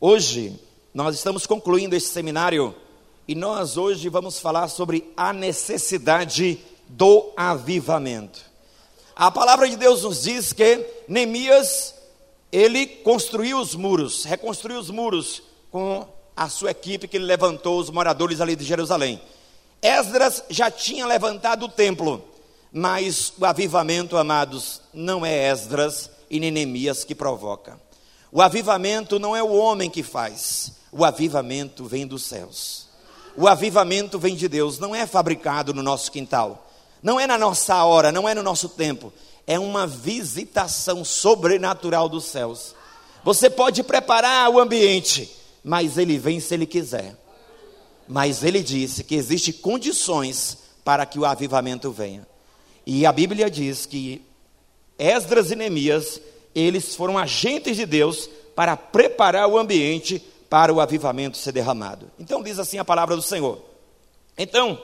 [0.00, 0.54] Hoje,
[0.94, 2.72] nós estamos concluindo esse seminário
[3.26, 6.56] e nós hoje vamos falar sobre a necessidade
[6.86, 8.40] do avivamento.
[9.16, 11.96] A palavra de Deus nos diz que Neemias,
[12.52, 16.06] ele construiu os muros, reconstruiu os muros com
[16.36, 19.20] a sua equipe que ele levantou os moradores ali de Jerusalém.
[19.82, 22.22] Esdras já tinha levantado o templo,
[22.72, 27.87] mas o avivamento, amados, não é Esdras e nem Neemias que provoca.
[28.30, 32.86] O avivamento não é o homem que faz, o avivamento vem dos céus.
[33.36, 36.68] O avivamento vem de Deus, não é fabricado no nosso quintal,
[37.02, 39.12] não é na nossa hora, não é no nosso tempo,
[39.46, 42.74] é uma visitação sobrenatural dos céus.
[43.24, 45.30] Você pode preparar o ambiente,
[45.64, 47.16] mas ele vem se ele quiser.
[48.06, 52.26] Mas ele disse que existem condições para que o avivamento venha.
[52.86, 54.22] E a Bíblia diz que
[54.98, 56.20] Esdras e Neemias
[56.54, 62.10] eles foram agentes de Deus para preparar o ambiente para o avivamento ser derramado.
[62.18, 63.60] Então diz assim a palavra do Senhor.
[64.36, 64.80] Então,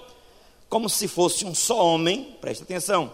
[0.69, 3.13] como se fosse um só homem, preste atenção,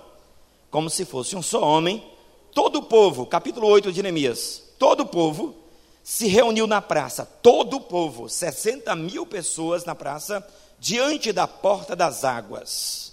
[0.70, 2.04] como se fosse um só homem,
[2.52, 5.54] todo o povo, capítulo 8 de Neemias, todo o povo
[6.02, 10.46] se reuniu na praça, todo o povo, 60 mil pessoas na praça,
[10.78, 13.12] diante da porta das águas,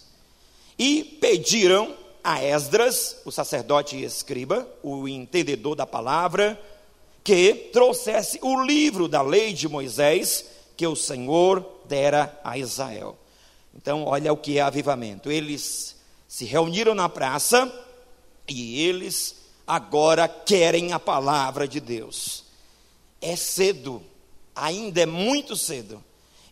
[0.79, 1.93] e pediram
[2.27, 6.61] a Esdras, o sacerdote e escriba, o entendedor da palavra,
[7.23, 10.43] que trouxesse o livro da lei de Moisés
[10.75, 13.17] que o Senhor dera a Israel.
[13.73, 15.31] Então, olha o que é avivamento.
[15.31, 15.95] Eles
[16.27, 17.73] se reuniram na praça
[18.45, 22.43] e eles agora querem a palavra de Deus.
[23.21, 24.03] É cedo,
[24.53, 26.03] ainda é muito cedo.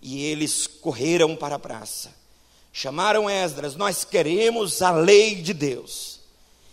[0.02, 2.25] E eles correram para a praça
[2.76, 6.20] chamaram Esdras, nós queremos a lei de Deus.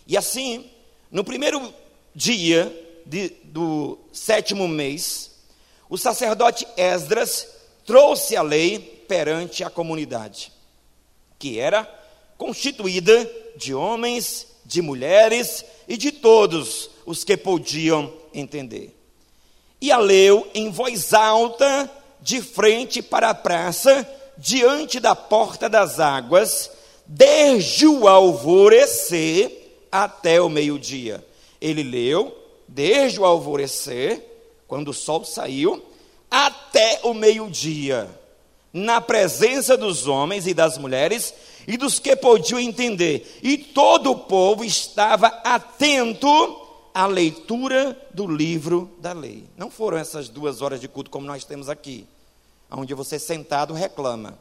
[0.05, 0.69] E assim,
[1.09, 1.73] no primeiro
[2.13, 2.69] dia
[3.05, 5.31] de, do sétimo mês,
[5.89, 7.47] o sacerdote Esdras
[7.85, 10.51] trouxe a lei perante a comunidade,
[11.39, 11.85] que era
[12.37, 18.93] constituída de homens, de mulheres e de todos os que podiam entender.
[19.79, 24.05] E a leu em voz alta, de frente para a praça,
[24.37, 26.71] diante da porta das águas,
[27.05, 31.25] desde o alvorecer até o meio-dia.
[31.61, 32.35] Ele leu
[32.67, 34.21] desde o alvorecer,
[34.67, 35.83] quando o sol saiu,
[36.29, 38.09] até o meio-dia,
[38.71, 41.33] na presença dos homens e das mulheres
[41.67, 43.39] e dos que podiam entender.
[43.43, 46.59] E todo o povo estava atento
[46.93, 49.43] à leitura do livro da lei.
[49.55, 52.07] Não foram essas duas horas de culto como nós temos aqui
[52.73, 54.37] onde você sentado reclama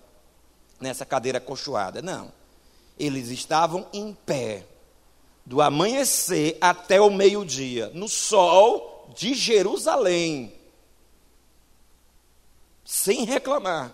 [0.81, 2.01] nessa cadeira cochoada.
[2.01, 2.33] Não.
[2.99, 4.67] Eles estavam em pé,
[5.45, 10.53] do amanhecer até o meio-dia, no sol de Jerusalém,
[12.85, 13.93] sem reclamar.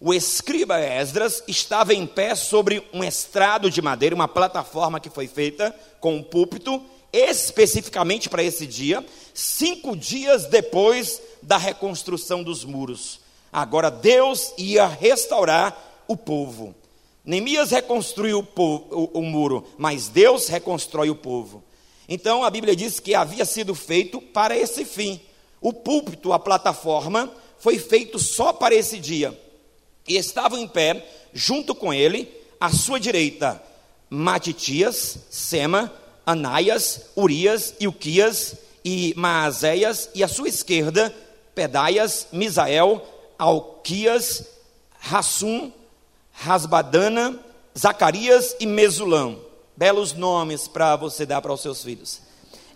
[0.00, 5.28] O escriba Esdras estava em pé sobre um estrado de madeira, uma plataforma que foi
[5.28, 13.20] feita com um púlpito, especificamente para esse dia, cinco dias depois da reconstrução dos muros.
[13.52, 16.74] Agora Deus ia restaurar o povo.
[17.24, 21.62] Neemias reconstruiu o, povo, o, o, muro, mas Deus reconstrói o povo.
[22.08, 25.20] Então a Bíblia diz que havia sido feito para esse fim.
[25.60, 29.38] O púlpito, a plataforma, foi feito só para esse dia.
[30.08, 32.28] E estavam em pé, junto com ele,
[32.60, 33.62] à sua direita,
[34.08, 35.92] Matitias, Sema,
[36.24, 41.14] Anaias, Urias, Ilquias e Maazéias, e à sua esquerda,
[41.54, 43.06] Pedaias, Misael,
[43.40, 44.44] Alquias,
[44.98, 45.72] Rassum,
[46.30, 47.40] Rasbadana,
[47.76, 49.40] Zacarias e Mesulão.
[49.74, 52.20] Belos nomes para você dar para os seus filhos.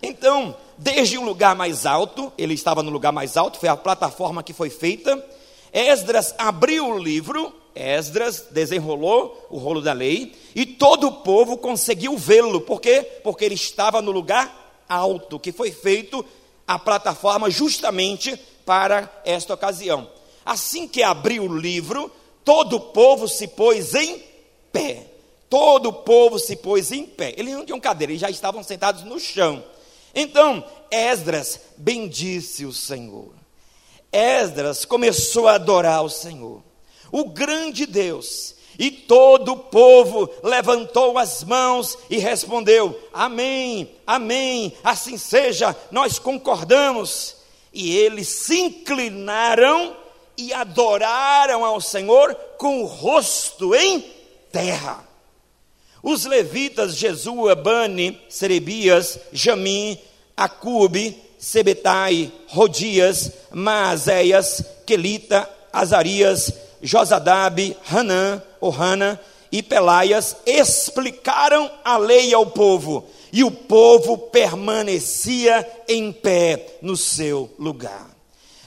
[0.01, 4.41] Então, desde um lugar mais alto, ele estava no lugar mais alto, foi a plataforma
[4.41, 5.23] que foi feita.
[5.71, 12.17] Esdras abriu o livro, Esdras desenrolou o rolo da lei, e todo o povo conseguiu
[12.17, 12.61] vê-lo.
[12.61, 13.03] Por quê?
[13.23, 16.25] Porque ele estava no lugar alto, que foi feito
[16.67, 18.35] a plataforma justamente
[18.65, 20.14] para esta ocasião.
[20.45, 22.11] Assim que abriu o livro,
[22.43, 24.21] todo o povo se pôs em
[24.71, 25.07] pé.
[25.49, 27.33] Todo o povo se pôs em pé.
[27.37, 29.63] Eles não tinham cadeira, eles já estavam sentados no chão.
[30.13, 33.33] Então, Esdras bendisse o Senhor.
[34.11, 36.63] Esdras começou a adorar o Senhor,
[37.11, 38.55] o grande Deus.
[38.77, 47.37] E todo o povo levantou as mãos e respondeu: Amém, Amém, assim seja, nós concordamos.
[47.73, 49.95] E eles se inclinaram
[50.37, 54.05] e adoraram ao Senhor com o rosto em
[54.51, 55.03] terra.
[56.01, 59.97] Os levitas Jesua, Bani, Serebias, Jamim,
[60.37, 69.19] Acube, Sebetai, Rodias, Maazéias, Quelita, Azarias, Josadab, Hanã, ou Hana
[69.51, 77.49] e Pelaias explicaram a lei ao povo, e o povo permanecia em pé no seu
[77.57, 78.14] lugar.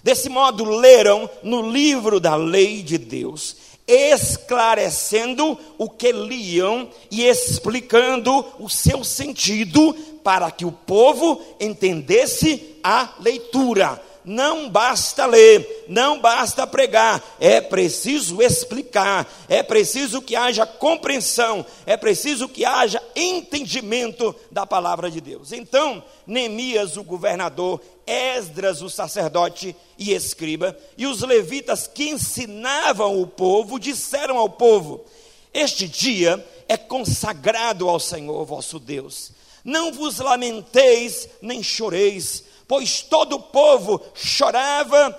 [0.08, 3.56] Desse modo, leram no livro da lei de Deus,
[3.86, 9.92] esclarecendo o que liam e explicando o seu sentido,
[10.24, 18.42] para que o povo entendesse a leitura não basta ler, não basta pregar, é preciso
[18.42, 25.50] explicar, é preciso que haja compreensão, é preciso que haja entendimento da palavra de Deus.
[25.50, 33.26] Então, Neemias, o governador, Esdras, o sacerdote e escriba, e os levitas que ensinavam o
[33.26, 35.06] povo, disseram ao povo:
[35.54, 39.32] Este dia é consagrado ao Senhor vosso Deus.
[39.64, 45.16] Não vos lamenteis nem choreis pois todo o povo chorava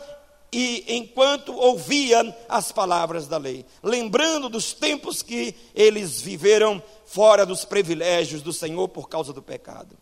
[0.53, 7.65] e enquanto ouvia as palavras da lei, lembrando dos tempos que eles viveram fora dos
[7.65, 9.97] privilégios do Senhor por causa do pecado.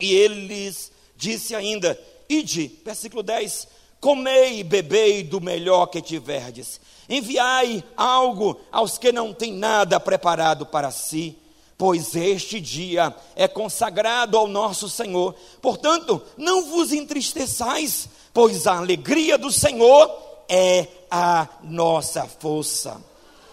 [0.00, 1.98] E ele lhes disse ainda:
[2.28, 3.68] Ide, versículo 10:
[4.00, 10.64] Comei e bebei do melhor que tiverdes, enviai algo aos que não têm nada preparado
[10.64, 11.36] para si
[11.78, 15.32] pois este dia é consagrado ao nosso Senhor.
[15.62, 20.10] Portanto, não vos entristeçais, pois a alegria do Senhor
[20.48, 23.00] é a nossa força.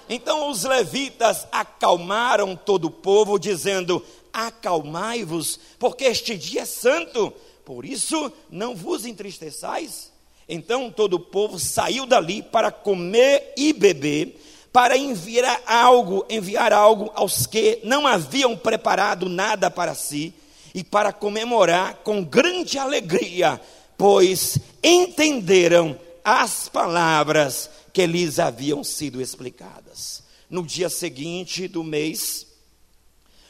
[0.10, 7.32] Então os levitas acalmaram todo o povo, dizendo: Acalmai-vos, porque este dia é santo,
[7.64, 10.12] por isso não vos entristeçais.
[10.50, 14.40] Então todo o povo saiu dali para comer e beber
[14.76, 20.34] para enviar algo, enviar algo aos que não haviam preparado nada para si
[20.74, 23.62] e para comemorar com grande alegria,
[23.98, 30.22] pois entenderam as palavras que lhes haviam sido explicadas.
[30.50, 32.46] No dia seguinte do mês,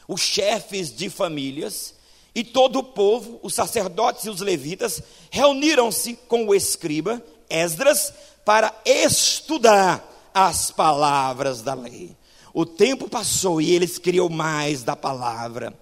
[0.06, 1.94] os chefes de famílias
[2.36, 5.02] e todo o povo, os sacerdotes e os levitas,
[5.32, 7.20] reuniram-se com o escriba
[7.50, 8.12] Esdras
[8.44, 12.14] para estudar as palavras da lei.
[12.52, 15.72] O tempo passou e eles queriam mais da palavra.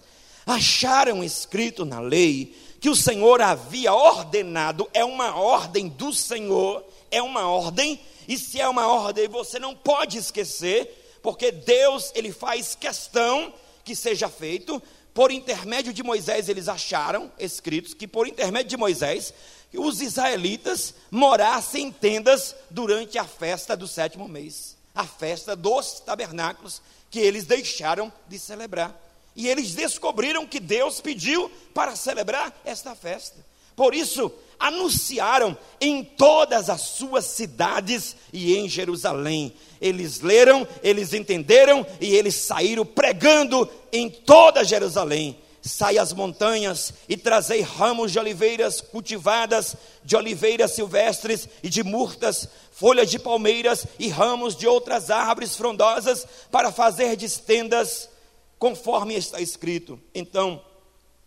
[0.46, 7.20] Acharam escrito na lei que o Senhor havia ordenado, é uma ordem do Senhor, é
[7.20, 7.98] uma ordem,
[8.28, 13.52] e se é uma ordem, você não pode esquecer, porque Deus, ele faz questão
[13.82, 14.80] que seja feito,
[15.12, 19.34] por intermédio de Moisés, eles acharam escritos que por intermédio de Moisés,
[19.78, 26.80] os israelitas morassem em tendas durante a festa do sétimo mês, a festa dos tabernáculos,
[27.10, 28.94] que eles deixaram de celebrar.
[29.36, 33.36] E eles descobriram que Deus pediu para celebrar esta festa.
[33.74, 39.52] Por isso, anunciaram em todas as suas cidades e em Jerusalém.
[39.80, 47.16] Eles leram, eles entenderam e eles saíram pregando em toda Jerusalém sai às montanhas e
[47.16, 49.74] trazei ramos de oliveiras cultivadas,
[50.04, 56.26] de oliveiras silvestres e de murtas, folhas de palmeiras e ramos de outras árvores frondosas,
[56.50, 57.16] para fazer
[57.46, 58.10] tendas,
[58.58, 59.98] conforme está escrito.
[60.14, 60.62] Então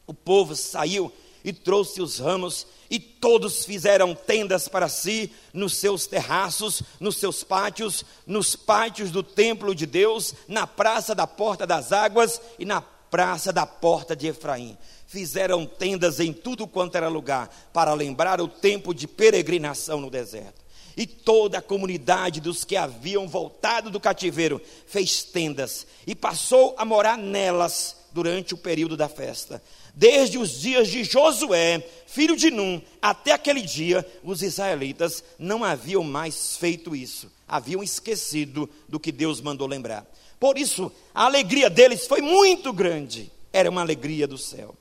[0.06, 1.12] o povo saiu
[1.44, 7.44] e trouxe os ramos, e todos fizeram tendas para si, nos seus terraços, nos seus
[7.44, 12.82] pátios, nos pátios do templo de Deus, na praça da porta das águas e na
[13.10, 14.78] praça da porta de Efraim.
[15.08, 20.66] Fizeram tendas em tudo quanto era lugar, para lembrar o tempo de peregrinação no deserto.
[20.98, 26.84] E toda a comunidade dos que haviam voltado do cativeiro fez tendas e passou a
[26.84, 29.62] morar nelas durante o período da festa.
[29.94, 36.04] Desde os dias de Josué, filho de Num, até aquele dia, os israelitas não haviam
[36.04, 40.04] mais feito isso, haviam esquecido do que Deus mandou lembrar.
[40.40, 43.32] Por isso, a alegria deles foi muito grande.
[43.52, 44.76] Era uma alegria do céu.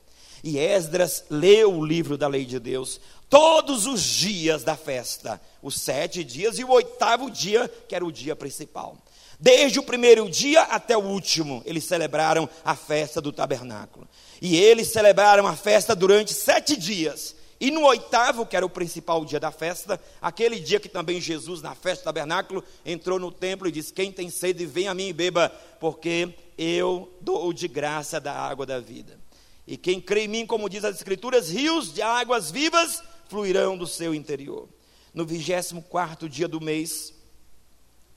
[0.44, 5.80] E Esdras leu o livro da lei de Deus todos os dias da festa, os
[5.80, 8.96] sete dias e o oitavo dia, que era o dia principal.
[9.38, 14.08] Desde o primeiro dia até o último, eles celebraram a festa do tabernáculo.
[14.40, 17.34] E eles celebraram a festa durante sete dias.
[17.58, 21.62] E no oitavo, que era o principal dia da festa, aquele dia que também Jesus,
[21.62, 25.08] na festa do tabernáculo, entrou no templo e disse: Quem tem sede, vem a mim
[25.08, 25.48] e beba,
[25.80, 29.18] porque eu dou de graça da água da vida.
[29.66, 33.86] E quem crê em mim, como diz as Escrituras, rios de águas vivas fluirão do
[33.86, 34.68] seu interior.
[35.14, 37.14] No 24 dia do mês,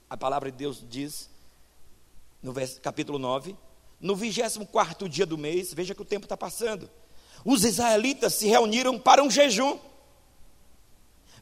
[0.08, 1.30] a palavra de Deus diz,
[2.42, 3.56] no capítulo 9,
[3.98, 6.90] no 24 dia do mês, veja que o tempo está passando
[7.44, 9.78] os israelitas se reuniram para um jejum.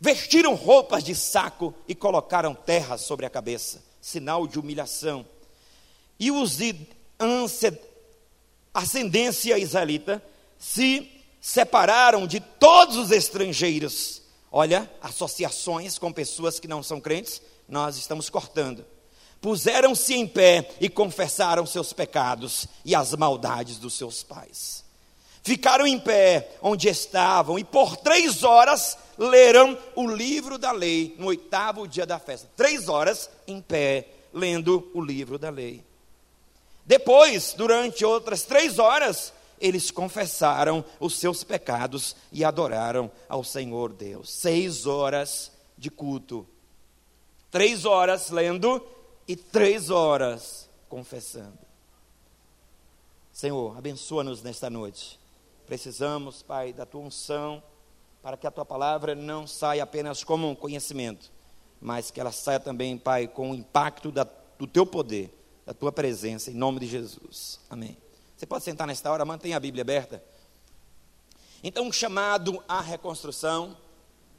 [0.00, 5.26] Vestiram roupas de saco e colocaram terra sobre a cabeça, sinal de humilhação.
[6.18, 6.74] E os de
[8.72, 10.22] ascendência israelita
[10.58, 14.22] se separaram de todos os estrangeiros.
[14.50, 18.84] Olha, associações com pessoas que não são crentes, nós estamos cortando.
[19.40, 24.84] Puseram-se em pé e confessaram seus pecados e as maldades dos seus pais.
[25.48, 31.28] Ficaram em pé onde estavam e por três horas leram o livro da lei no
[31.28, 32.50] oitavo dia da festa.
[32.54, 35.82] Três horas em pé, lendo o livro da lei.
[36.84, 44.30] Depois, durante outras três horas, eles confessaram os seus pecados e adoraram ao Senhor Deus.
[44.30, 46.46] Seis horas de culto.
[47.50, 48.86] Três horas lendo
[49.26, 51.58] e três horas confessando.
[53.32, 55.17] Senhor, abençoa-nos nesta noite.
[55.68, 57.62] Precisamos, Pai, da tua unção,
[58.22, 61.30] para que a tua palavra não saia apenas como um conhecimento,
[61.78, 64.26] mas que ela saia também, Pai, com o impacto da,
[64.58, 65.30] do teu poder,
[65.66, 67.60] da tua presença, em nome de Jesus.
[67.68, 67.98] Amém.
[68.34, 70.24] Você pode sentar nesta hora, mantenha a Bíblia aberta.
[71.62, 73.76] Então, um chamado à reconstrução.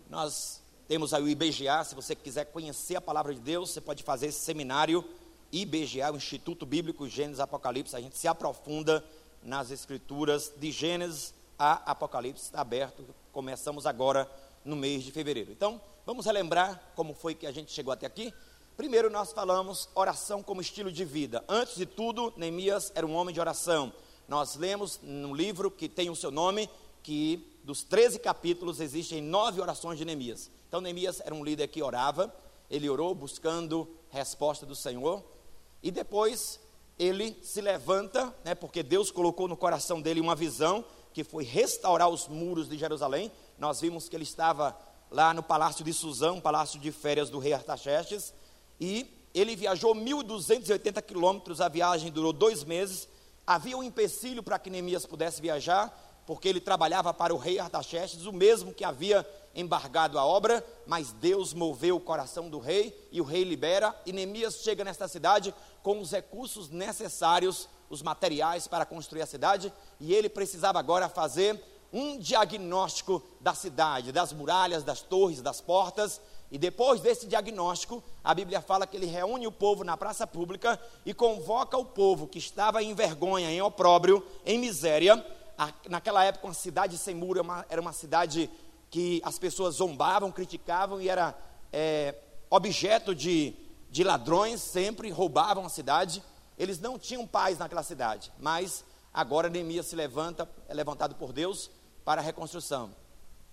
[0.10, 4.02] Nós temos aí o IBGA, se você quiser conhecer a palavra de Deus, você pode
[4.02, 5.08] fazer esse seminário
[5.52, 7.96] IBGA, o Instituto Bíblico Gênesis Apocalipse.
[7.96, 9.06] A gente se aprofunda
[9.44, 13.04] nas escrituras de Gênesis a Apocalipse, está aberto.
[13.32, 14.30] Começamos agora
[14.64, 15.52] no mês de fevereiro.
[15.52, 18.34] Então, vamos relembrar como foi que a gente chegou até aqui.
[18.78, 21.44] Primeiro, nós falamos oração como estilo de vida.
[21.50, 23.92] Antes de tudo, Neemias era um homem de oração.
[24.28, 26.70] Nós lemos no livro que tem o seu nome,
[27.04, 30.50] que dos 13 capítulos existem nove orações de Neemias.
[30.68, 32.34] Então, Neemias era um líder que orava,
[32.70, 35.24] ele orou buscando resposta do Senhor,
[35.84, 36.60] e depois
[37.00, 42.10] ele se levanta, né, porque Deus colocou no coração dele uma visão que foi restaurar
[42.10, 43.32] os muros de Jerusalém.
[43.58, 44.78] Nós vimos que ele estava
[45.10, 48.34] lá no palácio de Suzão, palácio de férias do rei Artaxerxes,
[48.80, 53.08] e ele viajou 1.280 quilômetros, a viagem durou dois meses.
[53.48, 58.26] Havia um empecilho para que Neemias pudesse viajar, porque ele trabalhava para o rei Artaxerxes,
[58.26, 59.26] o mesmo que havia
[59.56, 64.14] embargado a obra, mas Deus moveu o coração do rei e o rei libera, e
[64.14, 65.54] Neemias chega nesta cidade
[65.84, 71.62] com os recursos necessários, os materiais para construir a cidade, e ele precisava agora fazer
[71.92, 78.34] um diagnóstico da cidade, das muralhas, das torres, das portas, e depois desse diagnóstico, a
[78.34, 82.40] Bíblia fala que ele reúne o povo na praça pública e convoca o povo que
[82.40, 85.24] estava em vergonha, em opróbrio, em miséria.
[85.88, 88.50] Naquela época, uma cidade sem muro era uma cidade
[88.90, 91.38] que as pessoas zombavam, criticavam e era
[91.72, 92.16] é,
[92.50, 93.54] objeto de,
[93.90, 96.24] de ladrões, sempre roubavam a cidade.
[96.58, 101.70] Eles não tinham paz naquela cidade, mas agora Neemias se levanta, é levantado por Deus
[102.04, 102.92] para a reconstrução.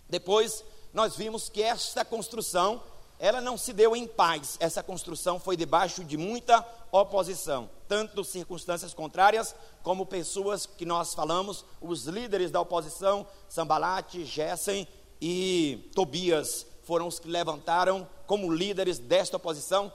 [0.09, 2.83] Depois, nós vimos que esta construção,
[3.19, 4.57] ela não se deu em paz.
[4.59, 11.65] Essa construção foi debaixo de muita oposição, tanto circunstâncias contrárias, como pessoas que nós falamos,
[11.81, 14.89] os líderes da oposição, Sambalate, Gessen
[15.21, 19.93] e Tobias, foram os que levantaram como líderes desta oposição,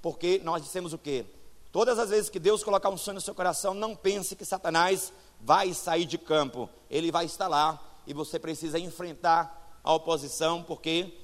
[0.00, 1.26] porque nós dissemos o quê?
[1.72, 5.12] Todas as vezes que Deus colocar um sonho no seu coração, não pense que Satanás
[5.40, 6.68] vai sair de campo.
[6.90, 11.14] Ele vai estar lá e você precisa enfrentar a oposição, porque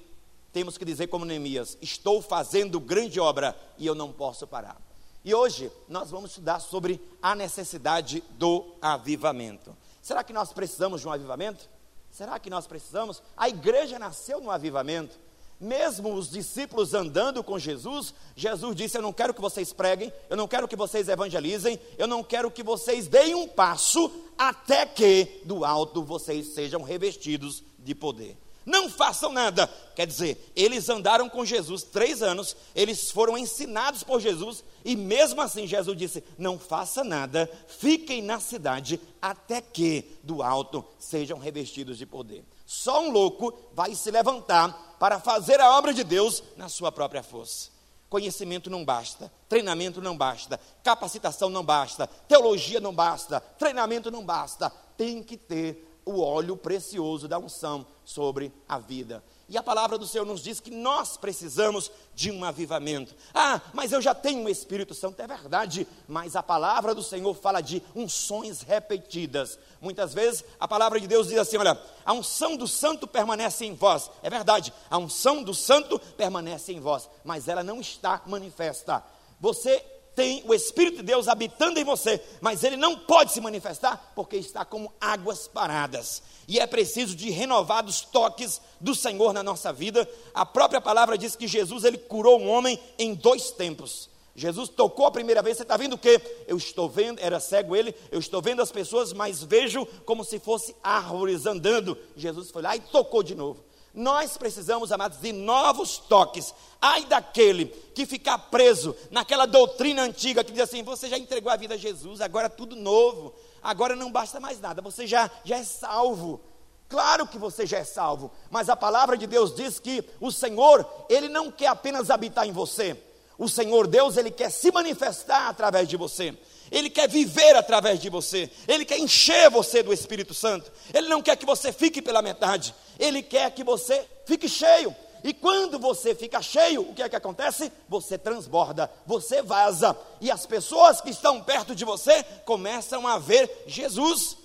[0.53, 4.81] temos que dizer como Neemias: estou fazendo grande obra e eu não posso parar.
[5.25, 9.77] E hoje nós vamos estudar sobre a necessidade do avivamento.
[10.01, 11.69] Será que nós precisamos de um avivamento?
[12.17, 13.23] Será que nós precisamos?
[13.37, 15.21] A igreja nasceu no avivamento.
[15.61, 20.37] Mesmo os discípulos andando com Jesus, Jesus disse: Eu não quero que vocês preguem, eu
[20.37, 25.43] não quero que vocês evangelizem, eu não quero que vocês deem um passo até que
[25.45, 28.46] do alto vocês sejam revestidos de poder.
[28.67, 29.69] Não façam nada.
[29.95, 35.41] Quer dizer, eles andaram com Jesus três anos, eles foram ensinados por Jesus, e mesmo
[35.41, 41.97] assim Jesus disse: Não faça nada, fiquem na cidade até que do alto sejam revestidos
[41.97, 42.45] de poder.
[42.67, 47.23] Só um louco vai se levantar para fazer a obra de Deus na sua própria
[47.23, 47.71] força.
[48.09, 54.71] Conhecimento não basta, treinamento não basta, capacitação não basta, teologia não basta, treinamento não basta,
[54.97, 59.23] tem que ter o óleo precioso da unção sobre a vida.
[59.49, 63.15] E a palavra do Senhor nos diz que nós precisamos de um avivamento.
[63.35, 67.35] Ah, mas eu já tenho o Espírito Santo, é verdade, mas a palavra do Senhor
[67.35, 69.59] fala de unções repetidas.
[69.81, 73.75] Muitas vezes a palavra de Deus diz assim: olha, a unção do santo permanece em
[73.75, 74.11] vós.
[74.23, 79.05] É verdade, a unção do santo permanece em vós, mas ela não está manifesta.
[79.41, 79.85] Você
[80.17, 84.37] tem o Espírito de Deus habitando em você, mas ele não pode se manifestar porque
[84.37, 86.23] está como águas paradas.
[86.49, 90.09] E é preciso de renovados toques do Senhor na nossa vida.
[90.33, 94.09] A própria palavra diz que Jesus ele curou um homem em dois tempos.
[94.35, 96.21] Jesus tocou a primeira vez, você está vendo o quê?
[96.47, 100.39] Eu estou vendo, era cego ele, eu estou vendo as pessoas, mas vejo como se
[100.39, 101.97] fosse árvores andando.
[102.17, 103.65] Jesus foi lá e tocou de novo.
[103.97, 106.55] Nós precisamos, amados, de novos toques.
[106.79, 111.57] Ai daquele que ficar preso naquela doutrina antiga que diz assim: você já entregou a
[111.57, 115.57] vida a Jesus, agora é tudo novo, agora não basta mais nada, você já, já
[115.57, 116.43] é salvo.
[116.91, 120.87] Claro que você já é salvo, mas a palavra de Deus diz que o Senhor,
[121.09, 123.03] Ele não quer apenas habitar em você,
[123.39, 126.37] o Senhor Deus, Ele quer se manifestar através de você.
[126.71, 131.23] Ele quer viver através de você, Ele quer encher você do Espírito Santo, Ele não
[131.23, 134.95] quer que você fique pela metade, Ele quer que você fique cheio.
[135.25, 137.73] E quando você fica cheio, o que é que acontece?
[137.89, 143.65] Você transborda, você vaza, e as pessoas que estão perto de você começam a ver
[143.67, 144.37] Jesus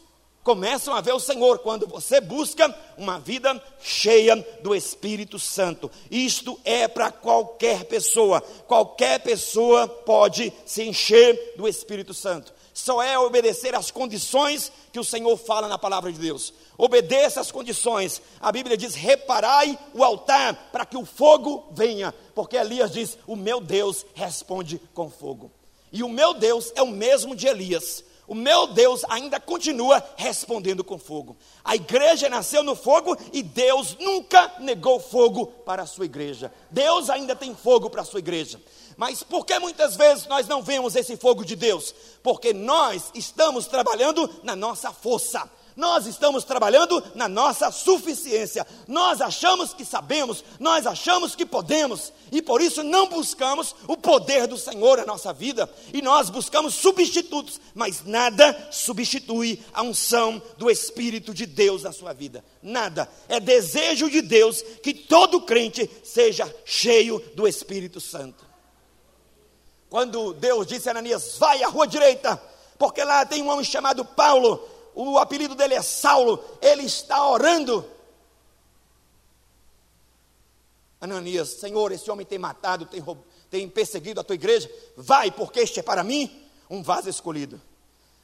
[0.43, 5.89] começam a ver o Senhor quando você busca uma vida cheia do Espírito Santo.
[6.09, 8.41] Isto é para qualquer pessoa.
[8.67, 12.53] Qualquer pessoa pode se encher do Espírito Santo.
[12.73, 16.53] Só é obedecer às condições que o Senhor fala na palavra de Deus.
[16.83, 18.19] Obedeça às condições.
[18.39, 22.11] A Bíblia diz: reparai o altar para que o fogo venha.
[22.33, 25.51] Porque Elias diz: O meu Deus responde com fogo.
[25.91, 30.85] E o meu Deus é o mesmo de Elias o meu Deus ainda continua respondendo
[30.85, 31.35] com fogo.
[31.65, 36.49] A igreja nasceu no fogo e Deus nunca negou fogo para a sua igreja.
[36.69, 38.57] Deus ainda tem fogo para a sua igreja.
[38.95, 41.93] Mas por que muitas vezes nós não vemos esse fogo de Deus?
[42.23, 48.65] Porque nós estamos trabalhando na nossa força nós estamos trabalhando na nossa suficiência.
[48.87, 54.47] Nós achamos que sabemos, nós achamos que podemos, e por isso não buscamos o poder
[54.47, 60.69] do Senhor na nossa vida, e nós buscamos substitutos, mas nada substitui a unção do
[60.69, 62.43] Espírito de Deus na sua vida.
[62.61, 63.09] Nada.
[63.27, 68.45] É desejo de Deus que todo crente seja cheio do Espírito Santo.
[69.89, 72.41] Quando Deus disse a Ananias: Vai à rua direita,
[72.79, 77.85] porque lá tem um homem chamado Paulo o apelido dele é Saulo, ele está orando.
[80.99, 83.03] Ananias, Senhor, esse homem tem matado, tem,
[83.49, 86.29] tem perseguido a tua igreja, vai, porque este é para mim
[86.69, 87.59] um vaso escolhido.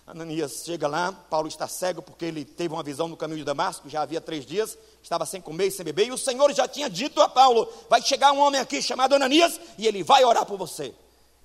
[0.05, 3.89] Ananias chega lá, Paulo está cego porque ele teve uma visão no caminho de Damasco,
[3.89, 6.89] já havia três dias, estava sem comer e sem beber, e o Senhor já tinha
[6.89, 10.57] dito a Paulo: vai chegar um homem aqui chamado Ananias e ele vai orar por
[10.57, 10.95] você.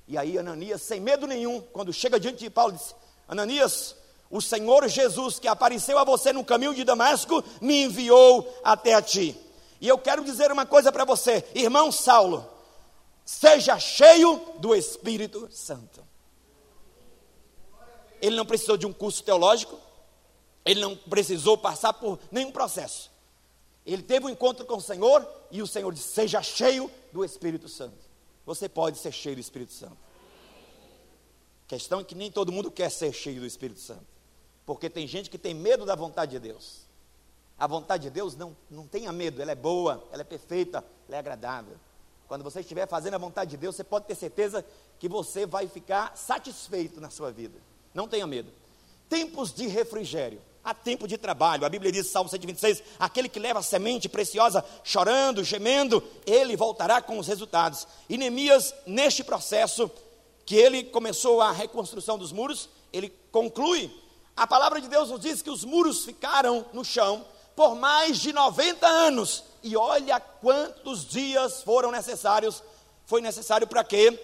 [0.07, 2.95] E aí Ananias, sem medo nenhum, quando chega diante de Paulo, disse:
[3.27, 3.97] Ananias,
[4.33, 9.03] o Senhor Jesus que apareceu a você no caminho de Damasco me enviou até a
[9.03, 9.39] ti.
[9.79, 12.49] E eu quero dizer uma coisa para você, irmão Saulo,
[13.27, 16.03] seja cheio do Espírito Santo.
[18.23, 19.79] Ele não precisou de um curso teológico,
[20.65, 23.11] ele não precisou passar por nenhum processo.
[23.85, 27.69] Ele teve um encontro com o Senhor e o Senhor disse: Seja cheio do Espírito
[27.69, 27.99] Santo.
[28.47, 29.99] Você pode ser cheio do Espírito Santo.
[31.67, 34.12] A questão é que nem todo mundo quer ser cheio do Espírito Santo.
[34.65, 36.83] Porque tem gente que tem medo da vontade de Deus.
[37.59, 41.17] A vontade de Deus não, não tenha medo, ela é boa, ela é perfeita, ela
[41.17, 41.77] é agradável.
[42.27, 44.65] Quando você estiver fazendo a vontade de Deus, você pode ter certeza
[44.99, 47.59] que você vai ficar satisfeito na sua vida.
[47.93, 48.51] Não tenha medo.
[49.09, 50.41] Tempos de refrigério.
[50.65, 51.67] Há tempo de trabalho.
[51.67, 57.03] A Bíblia diz, Salmo 126, aquele que leva a semente preciosa, chorando, gemendo, ele voltará
[57.03, 57.87] com os resultados.
[58.09, 59.91] E Neemias, neste processo,
[60.47, 63.91] que ele começou a reconstrução dos muros, ele conclui
[64.37, 68.33] a palavra de Deus nos diz que os muros ficaram no chão por mais de
[68.33, 69.45] 90 anos.
[69.63, 72.63] E olha quantos dias foram necessários,
[73.07, 74.19] foi necessário para que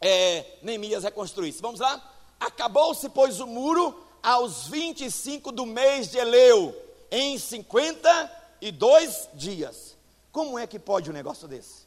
[0.00, 1.60] é, Neemias reconstruísse.
[1.60, 2.00] Vamos lá?
[2.38, 6.74] Acabou-se, pois, o muro aos 25 do mês de Eleu,
[7.10, 9.96] em 52 dias.
[10.32, 11.84] Como é que pode um negócio desse?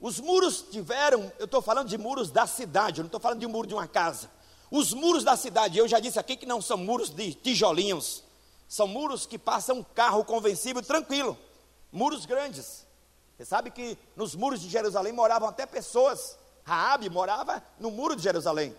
[0.00, 3.46] Os muros tiveram, eu estou falando de muros da cidade, eu não estou falando de
[3.46, 4.30] um muro de uma casa.
[4.70, 8.24] Os muros da cidade, eu já disse aqui que não são muros de tijolinhos,
[8.68, 11.38] são muros que passam um carro convencível tranquilo,
[11.92, 12.84] muros grandes.
[13.36, 16.38] Você sabe que nos muros de Jerusalém moravam até pessoas.
[16.64, 18.74] Raabe morava no muro de Jerusalém.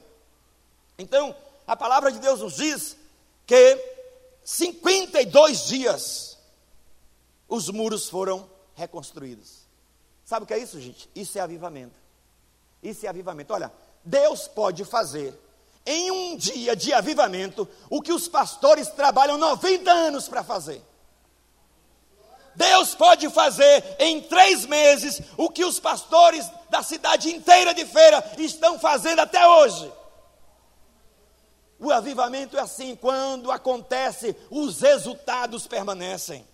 [0.98, 2.98] Então, a palavra de Deus nos diz
[3.46, 3.98] que
[4.44, 6.38] 52 dias
[7.48, 9.68] os muros foram reconstruídos.
[10.26, 11.10] Sabe o que é isso, gente?
[11.16, 11.96] Isso é avivamento.
[12.82, 13.54] Isso é avivamento.
[13.54, 13.72] Olha,
[14.04, 15.34] Deus pode fazer
[15.88, 20.84] em um dia de avivamento o que os pastores trabalham 90 anos para fazer.
[22.54, 28.24] Deus pode fazer em três meses o que os pastores da cidade inteira de feira
[28.38, 29.94] estão fazendo até hoje.
[31.80, 36.46] O avivamento é assim, quando acontece, os resultados permanecem.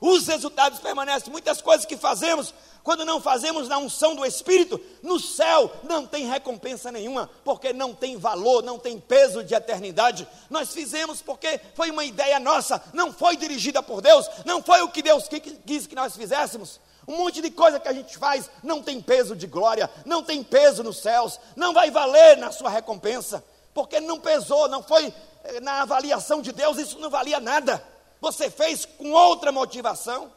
[0.00, 1.30] Os resultados permanecem.
[1.30, 6.26] Muitas coisas que fazemos, quando não fazemos na unção do Espírito, no céu não tem
[6.26, 10.28] recompensa nenhuma, porque não tem valor, não tem peso de eternidade.
[10.48, 14.88] Nós fizemos porque foi uma ideia nossa, não foi dirigida por Deus, não foi o
[14.88, 15.24] que Deus
[15.66, 16.80] quis que nós fizéssemos.
[17.06, 20.42] Um monte de coisa que a gente faz não tem peso de glória, não tem
[20.42, 23.42] peso nos céus, não vai valer na sua recompensa
[23.78, 27.80] porque não pesou, não foi eh, na avaliação de Deus, isso não valia nada.
[28.20, 30.32] Você fez com outra motivação,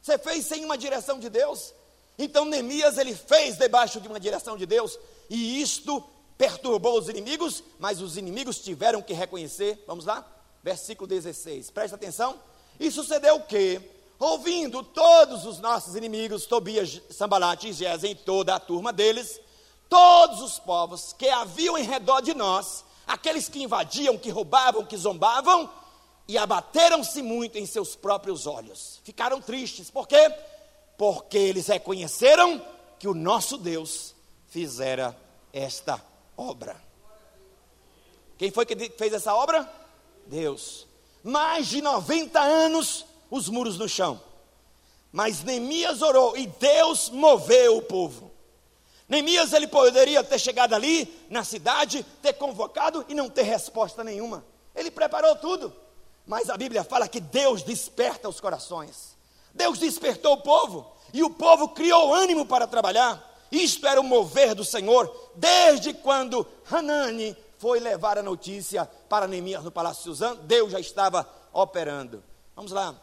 [0.00, 1.72] você fez sem uma direção de Deus.
[2.18, 4.98] Então Neemias ele fez debaixo de uma direção de Deus,
[5.30, 6.02] e isto
[6.36, 9.82] perturbou os inimigos, mas os inimigos tiveram que reconhecer.
[9.86, 10.26] Vamos lá?
[10.62, 11.70] Versículo 16.
[11.70, 12.38] Presta atenção.
[12.78, 13.80] E sucedeu o quê?
[14.18, 19.40] Ouvindo todos os nossos inimigos, Tobias, Sambalate e Gesem, toda a turma deles,
[19.88, 24.96] todos os povos que haviam em redor de nós, aqueles que invadiam, que roubavam, que
[24.96, 25.68] zombavam,
[26.26, 29.00] e abateram-se muito em seus próprios olhos.
[29.04, 30.32] Ficaram tristes, por quê?
[30.96, 32.64] Porque eles reconheceram
[32.98, 34.14] que o nosso Deus
[34.48, 35.16] fizera
[35.52, 36.00] esta
[36.36, 36.80] obra.
[38.38, 39.70] Quem foi que fez essa obra?
[40.26, 40.86] Deus.
[41.22, 44.20] Mais de 90 anos, os muros no chão.
[45.10, 48.30] Mas Neemias orou e Deus moveu o povo.
[49.08, 54.44] Neemias ele poderia ter chegado ali na cidade, ter convocado e não ter resposta nenhuma.
[54.74, 55.72] Ele preparou tudo.
[56.26, 59.16] Mas a Bíblia fala que Deus desperta os corações.
[59.54, 63.30] Deus despertou o povo e o povo criou ânimo para trabalhar.
[63.50, 69.62] Isto era o mover do Senhor desde quando Hanani foi levar a notícia para Neemias
[69.62, 72.24] no palácio de Suzã, Deus já estava operando.
[72.56, 72.94] Vamos lá.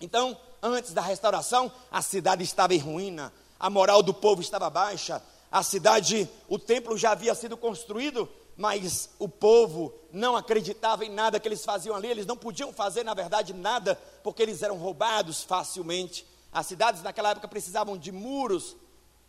[0.00, 5.22] Então, antes da restauração, a cidade estava em ruína, a moral do povo estava baixa,
[5.50, 8.28] a cidade, o templo já havia sido construído,
[8.62, 13.02] mas o povo não acreditava em nada que eles faziam ali, eles não podiam fazer,
[13.02, 16.24] na verdade, nada, porque eles eram roubados facilmente.
[16.52, 18.76] As cidades naquela época precisavam de muros,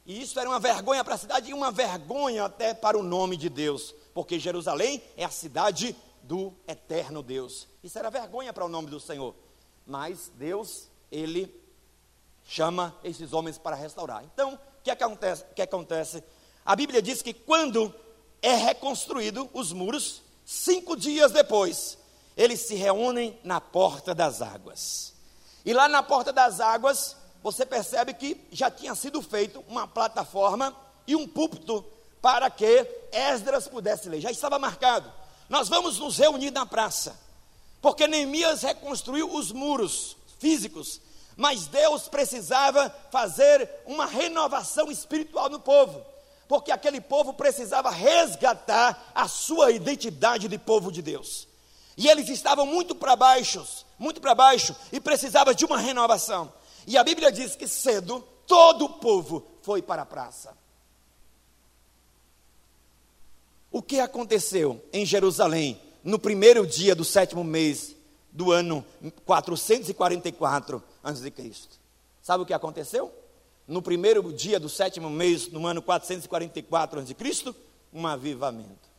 [0.06, 3.36] e isso era uma vergonha para a cidade e uma vergonha até para o nome
[3.36, 7.68] de Deus, porque Jerusalém é a cidade do eterno Deus.
[7.84, 9.34] Isso era vergonha para o nome do Senhor.
[9.84, 11.52] Mas Deus, ele
[12.44, 14.24] chama esses homens para restaurar.
[14.32, 15.44] Então, o que acontece?
[15.56, 16.24] que acontece?
[16.64, 17.92] A Bíblia diz que quando
[18.44, 21.98] é reconstruído os muros, cinco dias depois,
[22.38, 25.14] eles se reúnem na porta das águas.
[25.66, 30.76] E lá na porta das águas, você percebe que já tinha sido feito uma plataforma
[31.08, 31.84] e um púlpito
[32.22, 34.22] para que Esdras pudesse ler.
[34.22, 35.12] Já estava marcado.
[35.50, 37.20] Nós vamos nos reunir na praça,
[37.82, 41.02] porque Neemias reconstruiu os muros físicos
[41.36, 46.06] mas Deus precisava fazer uma renovação espiritual no povo,
[46.48, 51.48] porque aquele povo precisava resgatar a sua identidade de povo de Deus.
[51.96, 53.66] E eles estavam muito para baixo,
[53.98, 56.52] muito para baixo, e precisava de uma renovação.
[56.88, 60.56] E a Bíblia diz que cedo todo o povo foi para a praça.
[63.72, 67.96] O que aconteceu em Jerusalém no primeiro dia do sétimo mês
[68.32, 68.86] do ano
[69.26, 71.34] 444 a.C.
[72.22, 73.23] Sabe o que aconteceu?
[73.68, 77.56] No primeiro dia do sétimo mês, no ano 444 a.C.,
[77.94, 78.90] um avivamento.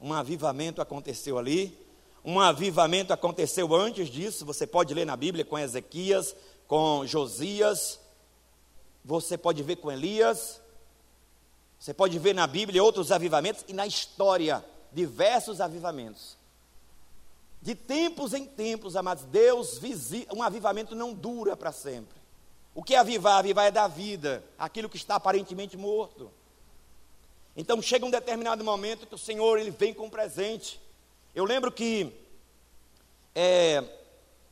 [0.00, 1.76] Um avivamento aconteceu ali.
[2.24, 4.44] Um avivamento aconteceu antes disso.
[4.44, 7.98] Você pode ler na Bíblia com Ezequias, com Josias.
[9.04, 10.60] Você pode ver com Elias.
[11.78, 16.36] Você pode ver na Bíblia outros avivamentos e na história diversos avivamentos.
[17.60, 22.17] De tempos em tempos, amados, Deus visita, um avivamento não dura para sempre.
[22.74, 23.38] O que é avivar?
[23.38, 26.30] Avivar é da vida, aquilo que está aparentemente morto.
[27.56, 30.80] Então chega um determinado momento que o Senhor ele vem com um presente.
[31.34, 32.12] Eu lembro que
[33.34, 33.82] é,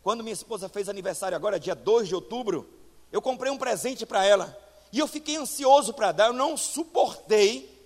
[0.02, 2.68] quando minha esposa fez aniversário agora, dia 2 de outubro,
[3.12, 4.56] eu comprei um presente para ela.
[4.92, 7.76] E eu fiquei ansioso para dar, eu não suportei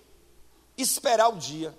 [0.77, 1.73] esperar o dia.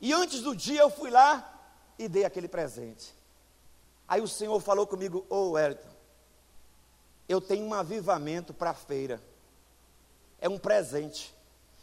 [0.00, 1.54] E antes do dia eu fui lá
[1.98, 3.14] e dei aquele presente.
[4.06, 5.88] Aí o Senhor falou comigo: Ô oh, Elton,
[7.28, 9.22] eu tenho um avivamento para a feira.
[10.40, 11.34] É um presente.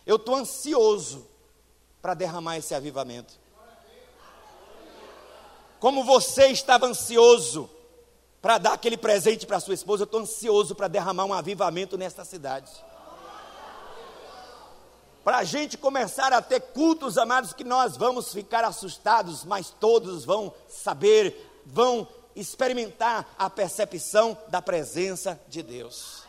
[0.05, 1.27] Eu estou ansioso
[2.01, 3.33] para derramar esse avivamento.
[5.79, 7.69] Como você estava ansioso
[8.41, 12.23] para dar aquele presente para sua esposa, eu estou ansioso para derramar um avivamento nesta
[12.23, 12.71] cidade
[15.25, 20.23] para a gente começar a ter cultos, amados, que nós vamos ficar assustados, mas todos
[20.23, 26.23] vão saber, vão experimentar a percepção da presença de Deus.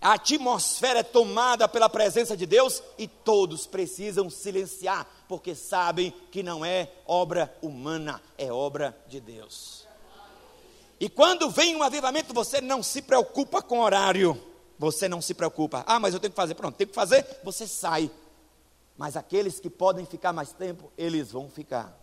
[0.00, 6.42] a atmosfera é tomada pela presença de Deus e todos precisam silenciar, porque sabem que
[6.42, 9.86] não é obra humana, é obra de Deus.
[10.98, 14.40] E quando vem um avivamento, você não se preocupa com horário,
[14.76, 15.84] você não se preocupa.
[15.86, 18.10] Ah, mas eu tenho que fazer, pronto, tenho que fazer, você sai.
[18.98, 22.01] Mas aqueles que podem ficar mais tempo, eles vão ficar.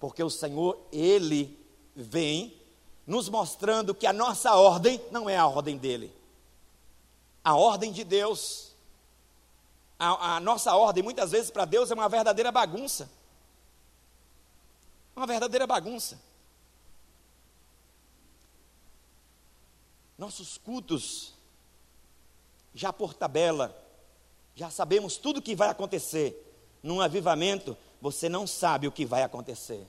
[0.00, 1.56] Porque o Senhor, Ele
[1.94, 2.58] vem
[3.06, 6.18] nos mostrando que a nossa ordem não é a ordem dele
[7.44, 8.72] a ordem de Deus.
[9.98, 13.10] A, a nossa ordem, muitas vezes, para Deus é uma verdadeira bagunça.
[15.14, 16.20] Uma verdadeira bagunça.
[20.16, 21.34] Nossos cultos,
[22.74, 23.76] já por tabela,
[24.54, 26.46] já sabemos tudo o que vai acontecer.
[26.82, 29.86] Num avivamento, você não sabe o que vai acontecer.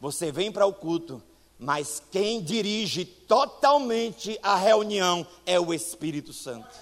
[0.00, 1.22] Você vem para o culto,
[1.58, 6.74] mas quem dirige totalmente a reunião é o Espírito Santo.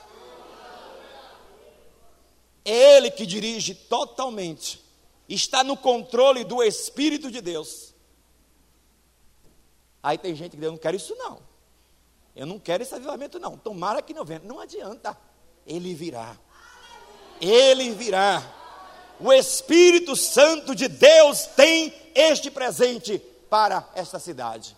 [2.65, 4.85] Ele que dirige totalmente,
[5.29, 7.95] está no controle do Espírito de Deus.
[10.03, 11.41] Aí tem gente que diz: Eu não quero isso, não.
[12.35, 13.57] Eu não quero esse avivamento, não.
[13.57, 14.41] Tomara que não venha.
[14.45, 15.17] Não adianta.
[15.67, 16.37] Ele virá.
[17.41, 18.56] Ele virá.
[19.19, 24.77] O Espírito Santo de Deus tem este presente para esta cidade.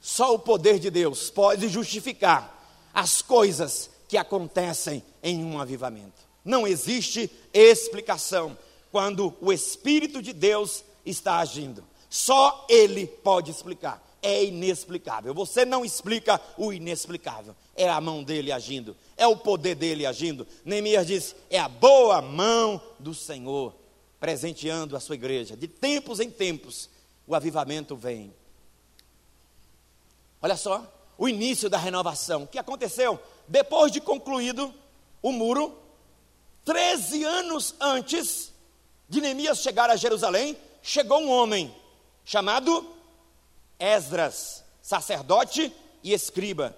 [0.00, 2.58] Só o poder de Deus pode justificar
[2.92, 6.28] as coisas que acontecem em um avivamento.
[6.44, 8.56] Não existe explicação
[8.90, 11.84] quando o Espírito de Deus está agindo.
[12.08, 14.04] Só Ele pode explicar.
[14.22, 15.32] É inexplicável.
[15.32, 17.54] Você não explica o inexplicável.
[17.80, 18.94] É a mão dele agindo.
[19.16, 20.46] É o poder dele agindo.
[20.66, 23.74] Neemias diz: é a boa mão do Senhor
[24.20, 25.56] presenteando a sua igreja.
[25.56, 26.90] De tempos em tempos,
[27.26, 28.34] o avivamento vem.
[30.42, 32.42] Olha só, o início da renovação.
[32.42, 33.18] O que aconteceu?
[33.48, 34.74] Depois de concluído
[35.22, 35.74] o muro,
[36.66, 38.52] 13 anos antes
[39.08, 41.74] de Neemias chegar a Jerusalém, chegou um homem
[42.26, 42.94] chamado
[43.78, 46.76] Esdras, sacerdote e escriba.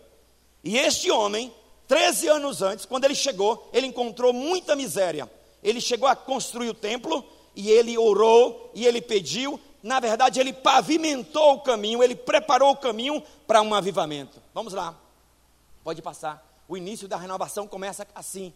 [0.62, 1.52] E este homem,
[1.88, 5.28] 13 anos antes, quando ele chegou, ele encontrou muita miséria
[5.62, 9.60] ele chegou a construir o templo e ele orou e ele pediu.
[9.82, 14.42] Na verdade, ele pavimentou o caminho, ele preparou o caminho para um avivamento.
[14.52, 14.98] Vamos lá,
[15.84, 16.44] pode passar.
[16.68, 18.52] O início da renovação começa assim,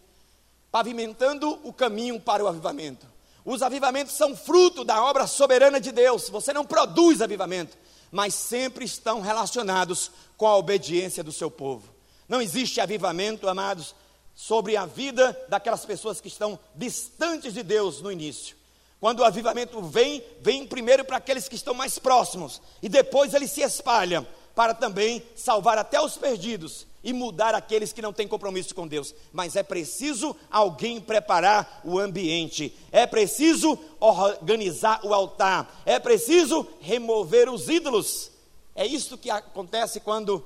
[0.71, 3.05] pavimentando o caminho para o avivamento.
[3.45, 6.29] Os avivamentos são fruto da obra soberana de Deus.
[6.29, 7.77] Você não produz avivamento,
[8.11, 11.96] mas sempre estão relacionados com a obediência do seu povo.
[12.27, 13.95] Não existe avivamento, amados,
[14.35, 18.55] sobre a vida daquelas pessoas que estão distantes de Deus no início.
[18.99, 23.47] Quando o avivamento vem, vem primeiro para aqueles que estão mais próximos, e depois ele
[23.47, 28.73] se espalha para também salvar até os perdidos e mudar aqueles que não têm compromisso
[28.73, 29.13] com Deus.
[29.31, 37.49] Mas é preciso alguém preparar o ambiente, é preciso organizar o altar, é preciso remover
[37.49, 38.31] os ídolos.
[38.75, 40.43] É isso que acontece quando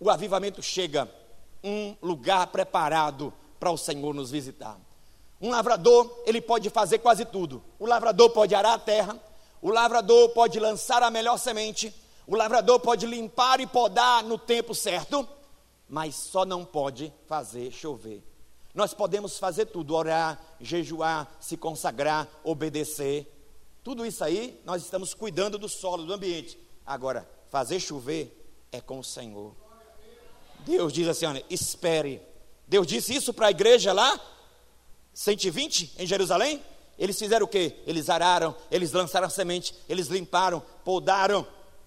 [0.00, 1.10] o avivamento chega
[1.62, 4.78] um lugar preparado para o Senhor nos visitar.
[5.40, 7.62] Um lavrador, ele pode fazer quase tudo.
[7.78, 9.18] O lavrador pode arar a terra,
[9.62, 11.94] o lavrador pode lançar a melhor semente,
[12.26, 15.26] o lavrador pode limpar e podar no tempo certo,
[15.88, 18.22] mas só não pode fazer chover.
[18.74, 23.34] Nós podemos fazer tudo: orar, jejuar, se consagrar, obedecer.
[23.82, 26.58] Tudo isso aí, nós estamos cuidando do solo, do ambiente.
[26.84, 28.34] Agora, fazer chover
[28.70, 29.67] é com o Senhor.
[30.68, 32.20] Deus diz assim: olha, espere.
[32.66, 34.20] Deus disse isso para a igreja lá,
[35.14, 36.62] 120 em Jerusalém.
[36.98, 37.76] Eles fizeram o quê?
[37.86, 41.46] Eles araram, eles lançaram semente, eles limparam, podaram,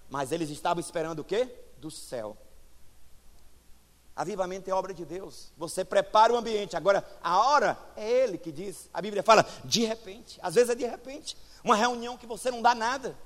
[0.10, 1.48] mas eles estavam esperando o quê?
[1.78, 2.36] Do céu.
[4.15, 5.52] Avivamento é obra de Deus.
[5.58, 6.76] Você prepara o ambiente.
[6.76, 8.89] Agora, a hora é Ele que diz.
[8.94, 10.39] A Bíblia fala de repente.
[10.41, 11.38] Às vezes é de repente.
[11.63, 13.17] Uma reunião que você não dá nada.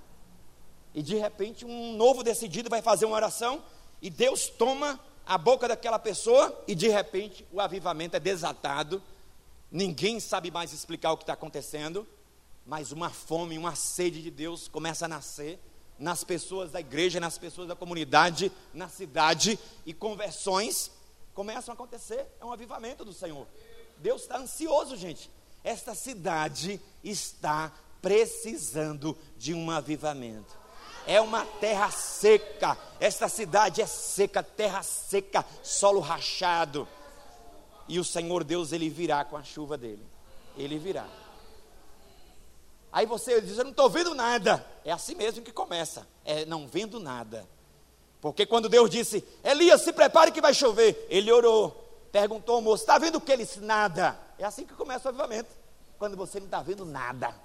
[0.94, 3.64] E de repente um novo decidido vai fazer uma oração.
[4.02, 9.02] E Deus toma a boca daquela pessoa e de repente o avivamento é desatado.
[9.72, 12.08] Ninguém sabe mais explicar o que está acontecendo,
[12.66, 15.60] mas uma fome, uma sede de Deus começa a nascer
[15.98, 20.92] nas pessoas da igreja, nas pessoas da comunidade, na cidade, e conversões
[21.34, 22.28] começam a acontecer.
[22.40, 23.48] É um avivamento do Senhor.
[23.98, 25.32] Deus está ansioso, gente.
[25.64, 30.65] Esta cidade está precisando de um avivamento
[31.08, 32.78] é uma terra seca.
[33.00, 36.88] Esta cidade é seca, terra seca, solo rachado.
[37.88, 40.06] E o Senhor Deus, ele virá com a chuva dele.
[40.58, 41.06] Ele virá.
[42.92, 44.66] Aí você diz: Eu não estou vendo nada.
[44.84, 46.08] É assim mesmo que começa.
[46.24, 47.48] É não vendo nada.
[48.22, 51.84] Porque quando Deus disse, Elias, se prepare que vai chover, ele orou.
[52.12, 53.60] Perguntou ao moço: está vendo o que ele disse?
[53.60, 54.18] Nada.
[54.40, 55.50] É assim que começa o avivamento.
[56.00, 57.36] Quando você não está vendo nada.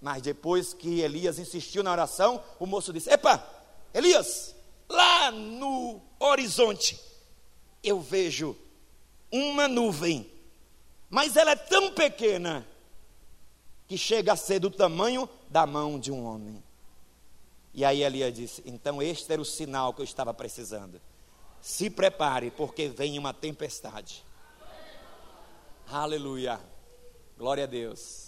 [0.00, 3.44] Mas depois que Elias insistiu na oração, o moço disse: Epa,
[3.92, 4.54] Elias,
[4.88, 7.00] lá no horizonte,
[7.82, 8.56] eu vejo
[9.30, 10.30] uma nuvem,
[11.10, 12.66] mas ela é tão pequena
[13.86, 16.62] que chega a ser do tamanho da mão de um homem.
[17.74, 21.00] E aí Elias disse: Então este era o sinal que eu estava precisando.
[21.60, 24.24] Se prepare, porque vem uma tempestade.
[25.90, 26.60] Aleluia.
[27.36, 28.27] Glória a Deus.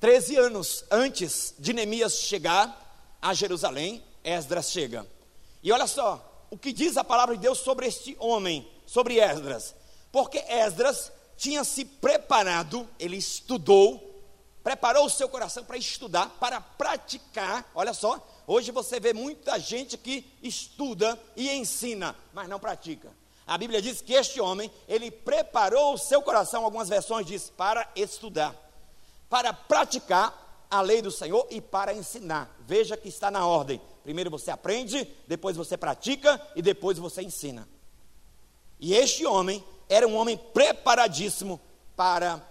[0.00, 5.06] Treze anos antes de Neemias chegar a Jerusalém, Esdras chega.
[5.62, 9.74] E olha só, o que diz a palavra de Deus sobre este homem, sobre Esdras.
[10.10, 14.24] Porque Esdras tinha se preparado, ele estudou,
[14.64, 17.70] preparou o seu coração para estudar, para praticar.
[17.74, 23.08] Olha só, Hoje você vê muita gente que estuda e ensina, mas não pratica.
[23.46, 27.88] A Bíblia diz que este homem, ele preparou o seu coração, algumas versões diz, para
[27.94, 28.52] estudar,
[29.30, 32.54] para praticar a lei do Senhor e para ensinar.
[32.66, 33.80] Veja que está na ordem.
[34.02, 37.66] Primeiro você aprende, depois você pratica e depois você ensina.
[38.78, 41.60] E este homem era um homem preparadíssimo
[41.96, 42.46] para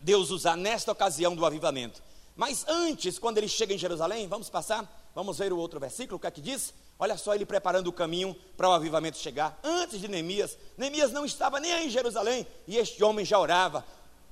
[0.00, 2.02] Deus usar nesta ocasião do avivamento.
[2.34, 6.20] Mas antes, quando ele chega em Jerusalém, vamos passar Vamos ver o outro versículo, o
[6.20, 6.74] que é que diz?
[6.98, 9.58] Olha só ele preparando o caminho para o avivamento chegar.
[9.64, 13.82] Antes de Neemias, Neemias não estava nem aí em Jerusalém e este homem já orava.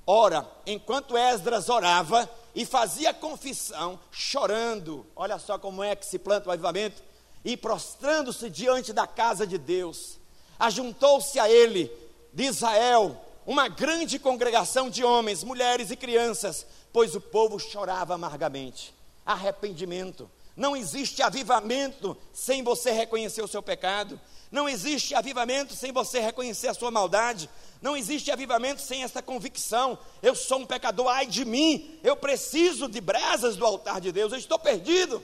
[0.07, 6.49] Ora, enquanto Esdras orava e fazia confissão, chorando, olha só como é que se planta
[6.49, 7.01] o avivamento,
[7.43, 10.19] e prostrando-se diante da casa de Deus,
[10.59, 11.91] ajuntou-se a ele
[12.33, 18.93] de Israel uma grande congregação de homens, mulheres e crianças, pois o povo chorava amargamente.
[19.25, 24.19] Arrependimento, não existe avivamento sem você reconhecer o seu pecado.
[24.51, 27.49] Não existe avivamento sem você reconhecer a sua maldade.
[27.81, 29.97] Não existe avivamento sem essa convicção.
[30.21, 31.99] Eu sou um pecador, ai de mim.
[32.03, 34.31] Eu preciso de brasas do altar de Deus.
[34.31, 35.21] Eu estou perdido.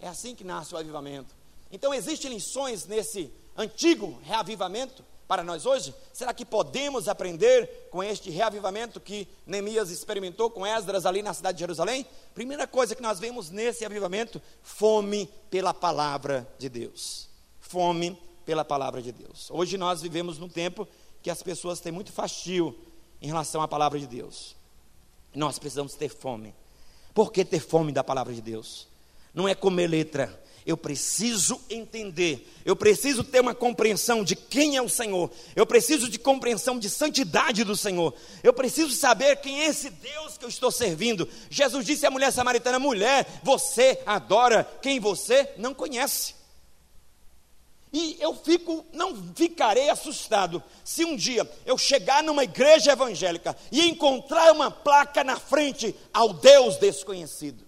[0.00, 1.34] É assim que nasce o avivamento.
[1.70, 5.94] Então, existem lições nesse antigo reavivamento para nós hoje?
[6.12, 11.56] Será que podemos aprender com este reavivamento que Neemias experimentou com Esdras ali na cidade
[11.56, 12.06] de Jerusalém?
[12.34, 17.28] Primeira coisa que nós vemos nesse avivamento: fome pela palavra de Deus.
[17.60, 18.16] Fome
[18.46, 19.50] pela palavra de Deus.
[19.50, 20.88] Hoje nós vivemos num tempo
[21.20, 22.78] que as pessoas têm muito fastio
[23.20, 24.54] em relação à palavra de Deus.
[25.34, 26.54] Nós precisamos ter fome.
[27.12, 28.86] Por que ter fome da palavra de Deus?
[29.34, 34.82] Não é comer letra, eu preciso entender, eu preciso ter uma compreensão de quem é
[34.82, 39.66] o Senhor, eu preciso de compreensão de santidade do Senhor, eu preciso saber quem é
[39.66, 41.28] esse Deus que eu estou servindo.
[41.50, 46.34] Jesus disse à mulher samaritana: mulher, você adora quem você não conhece.
[47.92, 53.88] E eu fico, não ficarei assustado se um dia eu chegar numa igreja evangélica e
[53.88, 57.64] encontrar uma placa na frente ao Deus desconhecido.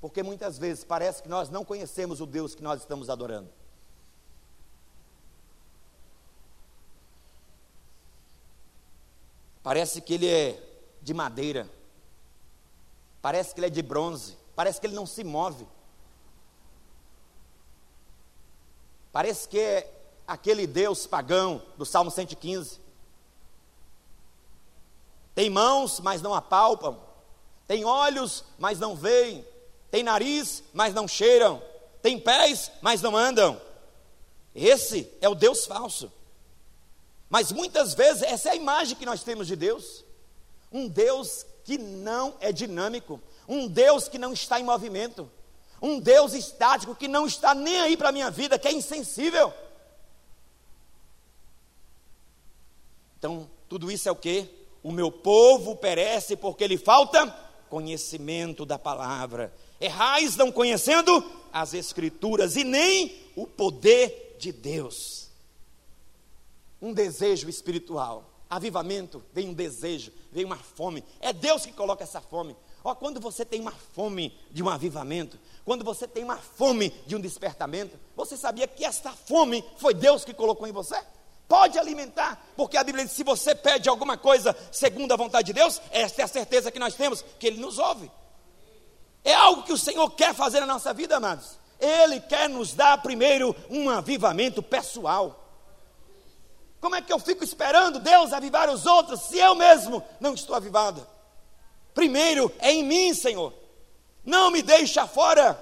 [0.00, 3.48] Porque muitas vezes parece que nós não conhecemos o Deus que nós estamos adorando.
[9.62, 10.60] Parece que ele é
[11.00, 11.70] de madeira.
[13.22, 14.36] Parece que ele é de bronze.
[14.54, 15.66] Parece que ele não se move.
[19.12, 19.90] Parece que é
[20.26, 22.80] aquele Deus pagão do Salmo 115.
[25.34, 26.98] Tem mãos, mas não apalpam.
[27.66, 29.46] Tem olhos, mas não veem.
[29.90, 31.62] Tem nariz, mas não cheiram.
[32.02, 33.60] Tem pés, mas não andam.
[34.54, 36.12] Esse é o Deus falso.
[37.30, 40.04] Mas muitas vezes essa é a imagem que nós temos de Deus.
[40.70, 45.30] Um Deus que não é dinâmico, um Deus que não está em movimento,
[45.80, 49.52] um Deus estático que não está nem aí para a minha vida, que é insensível.
[53.18, 54.48] Então, tudo isso é o que?
[54.82, 57.26] O meu povo perece porque lhe falta
[57.70, 65.28] conhecimento da palavra errais não conhecendo as Escrituras e nem o poder de Deus.
[66.80, 71.02] Um desejo espiritual, avivamento, vem um desejo, vem uma fome.
[71.20, 72.54] É Deus que coloca essa fome.
[72.84, 77.16] Ó, quando você tem uma fome de um avivamento, quando você tem uma fome de
[77.16, 80.96] um despertamento, você sabia que esta fome foi Deus que colocou em você?
[81.48, 85.52] Pode alimentar, porque a Bíblia diz: se você pede alguma coisa segundo a vontade de
[85.54, 88.10] Deus, esta é a certeza que nós temos, que Ele nos ouve.
[89.24, 91.58] É algo que o Senhor quer fazer na nossa vida, amados.
[91.80, 95.41] Ele quer nos dar primeiro um avivamento pessoal.
[96.82, 100.56] Como é que eu fico esperando Deus avivar os outros se eu mesmo não estou
[100.56, 101.06] avivado?
[101.94, 103.54] Primeiro é em mim, Senhor.
[104.24, 105.56] Não me deixa fora.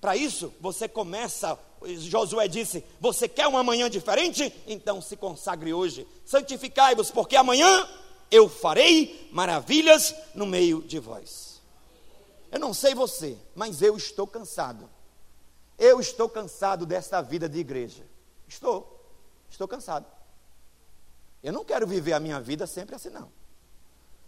[0.00, 1.58] Para isso, você começa,
[1.98, 4.54] Josué disse: Você quer uma manhã diferente?
[4.64, 6.06] Então se consagre hoje.
[6.24, 7.88] Santificai-vos, porque amanhã
[8.30, 11.60] eu farei maravilhas no meio de vós.
[12.52, 14.88] Eu não sei você, mas eu estou cansado.
[15.76, 18.06] Eu estou cansado desta vida de igreja.
[18.46, 19.01] Estou.
[19.52, 20.06] Estou cansado.
[21.42, 23.30] Eu não quero viver a minha vida sempre assim, não.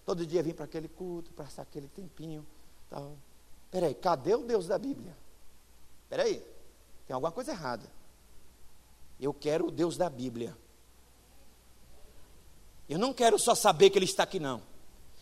[0.04, 2.46] Todo dia vir para aquele culto, passar aquele tempinho.
[2.90, 3.16] Tal.
[3.70, 5.16] Peraí, cadê o Deus da Bíblia?
[6.10, 6.44] Peraí,
[7.06, 7.90] tem alguma coisa errada.
[9.18, 10.54] Eu quero o Deus da Bíblia.
[12.86, 14.62] Eu não quero só saber que Ele está aqui, não.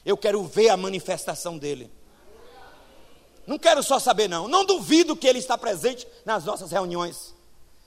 [0.05, 1.93] Eu quero ver a manifestação dEle.
[3.47, 4.49] Não quero só saber, não.
[4.49, 7.33] Não duvido que Ele está presente nas nossas reuniões.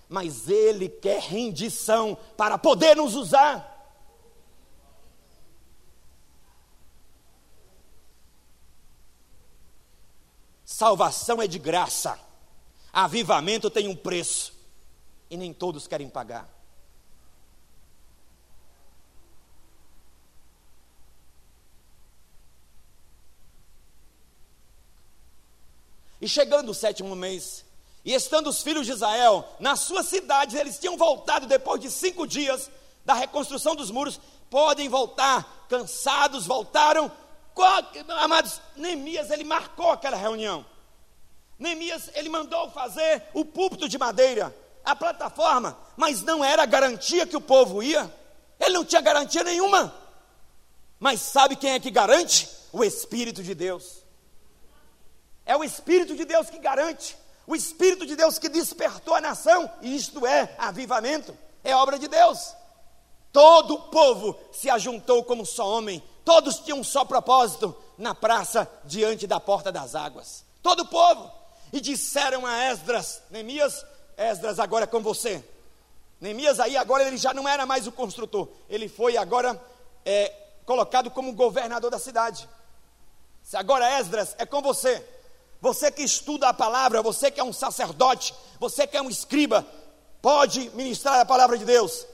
[0.08, 3.74] Mas Ele quer rendição para poder nos usar.
[10.64, 12.20] Salvação é de graça.
[12.92, 14.54] Avivamento tem um preço.
[15.30, 16.56] E nem todos querem pagar.
[26.22, 27.65] E chegando o sétimo mês,
[28.06, 32.28] e estando os filhos de Israel nas suas cidades, eles tinham voltado depois de cinco
[32.28, 32.70] dias
[33.04, 37.12] da reconstrução dos muros, podem voltar, cansados, voltaram.
[38.22, 40.64] Amados, Neemias, ele marcou aquela reunião.
[41.58, 47.38] Neemias, ele mandou fazer o púlpito de madeira, a plataforma, mas não era garantia que
[47.38, 48.14] o povo ia.
[48.60, 49.94] Ele não tinha garantia nenhuma.
[51.00, 52.48] Mas sabe quem é que garante?
[52.72, 54.04] O Espírito de Deus.
[55.46, 57.18] É o Espírito de Deus que garante,
[57.48, 62.56] o Espírito de Deus que despertou a nação, isto é avivamento, é obra de Deus.
[63.32, 68.70] Todo o povo se ajuntou como só homem, todos tinham um só propósito na praça
[68.84, 70.44] diante da porta das águas.
[70.64, 71.32] Todo o povo.
[71.72, 73.86] E disseram a Esdras, Neemias,
[74.18, 75.44] Esdras agora é com você.
[76.22, 79.62] Neemias aí agora ele já não era mais o construtor, ele foi agora
[80.06, 80.34] é,
[80.66, 82.50] colocado como governador da cidade.
[83.54, 85.06] Agora Esdras é com você.
[85.66, 89.66] Você que estuda a palavra, você que é um sacerdote, você que é um escriba,
[90.22, 92.06] pode ministrar a palavra de Deus.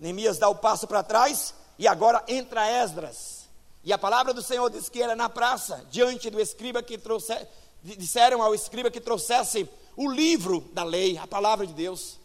[0.00, 3.48] Neemias dá o passo para trás e agora entra Esdras.
[3.84, 7.32] E a palavra do Senhor diz que era na praça, diante do escriba que trouxe,
[7.80, 12.18] disseram ao escriba que trouxesse o livro da lei, a palavra de Deus.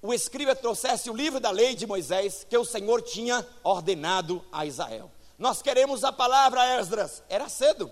[0.00, 4.64] O escriba trouxesse o livro da lei de Moisés que o Senhor tinha ordenado a
[4.64, 5.10] Israel.
[5.38, 7.22] Nós queremos a palavra, Esdras.
[7.28, 7.90] Era cedo.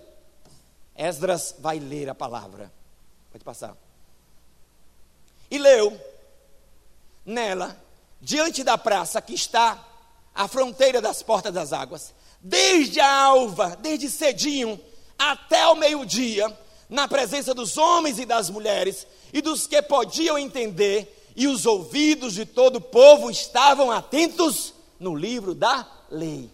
[0.95, 2.71] Esdras vai ler a palavra.
[3.31, 3.75] Pode passar.
[5.49, 5.99] E leu
[7.25, 7.81] nela,
[8.19, 9.83] diante da praça que está
[10.33, 14.79] à fronteira das portas das águas, desde a alva, desde cedinho
[15.17, 16.55] até o meio-dia,
[16.89, 22.33] na presença dos homens e das mulheres e dos que podiam entender, e os ouvidos
[22.33, 26.51] de todo o povo estavam atentos no livro da lei.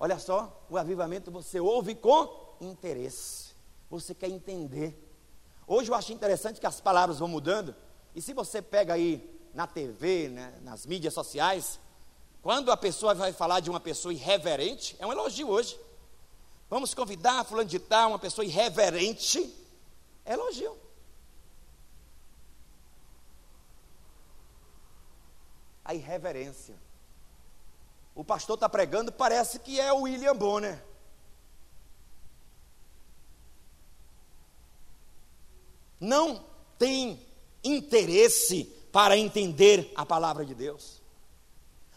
[0.00, 3.48] Olha só, o avivamento você ouve com interesse.
[3.90, 4.96] Você quer entender.
[5.66, 7.74] Hoje eu acho interessante que as palavras vão mudando.
[8.14, 11.80] E se você pega aí na TV, né, nas mídias sociais,
[12.40, 15.78] quando a pessoa vai falar de uma pessoa irreverente, é um elogio hoje.
[16.70, 19.52] Vamos convidar fulano de tal, uma pessoa irreverente,
[20.24, 20.76] é elogio.
[25.84, 26.76] A irreverência
[28.18, 30.82] o pastor está pregando, parece que é o William Bonner.
[36.00, 36.44] Não
[36.76, 37.24] tem
[37.62, 41.00] interesse para entender a palavra de Deus.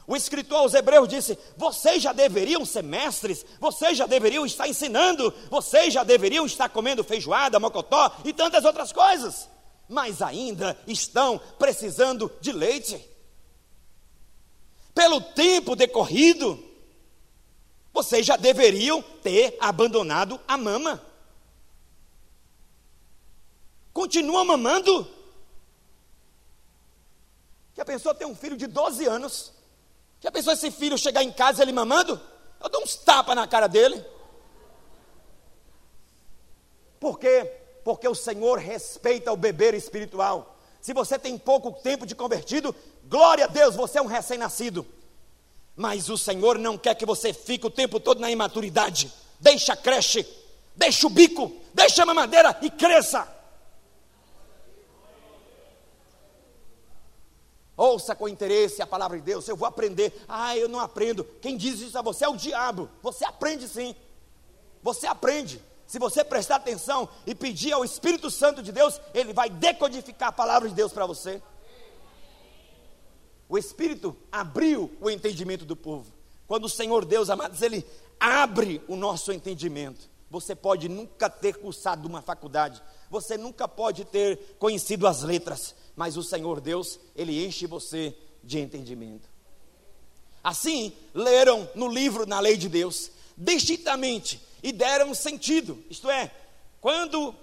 [0.06, 5.34] O escritor aos Hebreus disse: Vocês já deveriam ser mestres, vocês já deveriam estar ensinando,
[5.50, 9.50] vocês já deveriam estar comendo feijoada, mocotó e tantas outras coisas,
[9.90, 13.11] mas ainda estão precisando de leite
[15.02, 16.64] pelo tempo decorrido,
[17.92, 21.04] vocês já deveriam ter abandonado a mama.
[23.92, 25.12] Continua mamando?
[27.76, 29.52] Já pensou ter um filho de 12 anos?
[30.20, 32.22] Já pensou esse filho chegar em casa ele mamando?
[32.64, 34.06] Eu dou uns tapas na cara dele.
[37.00, 37.52] Por quê?
[37.84, 40.51] Porque o Senhor respeita o beber espiritual.
[40.82, 42.76] Se você tem pouco tempo de convertido,
[43.06, 44.86] glória a Deus, você é um recém-nascido.
[45.76, 49.12] Mas o Senhor não quer que você fique o tempo todo na imaturidade.
[49.40, 50.28] Deixa a creche,
[50.76, 53.42] deixa o bico, deixa a mamadeira e cresça.
[57.82, 60.14] ouça com interesse a palavra de Deus, eu vou aprender.
[60.28, 61.24] Ah, eu não aprendo.
[61.42, 62.88] Quem diz isso a você é o diabo.
[63.02, 63.96] Você aprende sim.
[64.84, 65.62] Você aprende.
[65.92, 70.32] Se você prestar atenção e pedir ao Espírito Santo de Deus, ele vai decodificar a
[70.32, 71.42] palavra de Deus para você.
[73.50, 76.10] O Espírito abriu o entendimento do povo.
[76.48, 77.86] Quando o Senhor Deus, amados, ele
[78.18, 80.10] abre o nosso entendimento.
[80.30, 86.16] Você pode nunca ter cursado uma faculdade, você nunca pode ter conhecido as letras, mas
[86.16, 89.28] o Senhor Deus, ele enche você de entendimento.
[90.42, 95.84] Assim, leram no livro, na lei de Deus, distintamente e deram sentido.
[95.90, 96.32] Isto é,
[96.80, 97.36] quando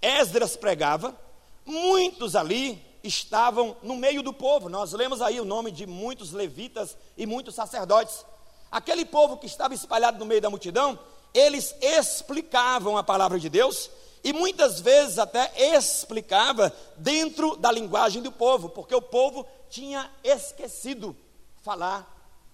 [0.00, 1.16] Esdras pregava,
[1.64, 4.68] muitos ali estavam no meio do povo.
[4.68, 8.24] Nós lemos aí o nome de muitos levitas e muitos sacerdotes.
[8.70, 10.98] Aquele povo que estava espalhado no meio da multidão,
[11.34, 13.90] eles explicavam a palavra de Deus
[14.24, 21.16] e muitas vezes até explicava dentro da linguagem do povo, porque o povo tinha esquecido
[21.62, 22.08] falar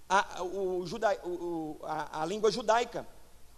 [0.08, 3.06] a, o, o, a, a língua judaica.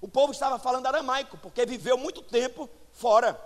[0.01, 3.41] O povo estava falando aramaico, porque viveu muito tempo fora.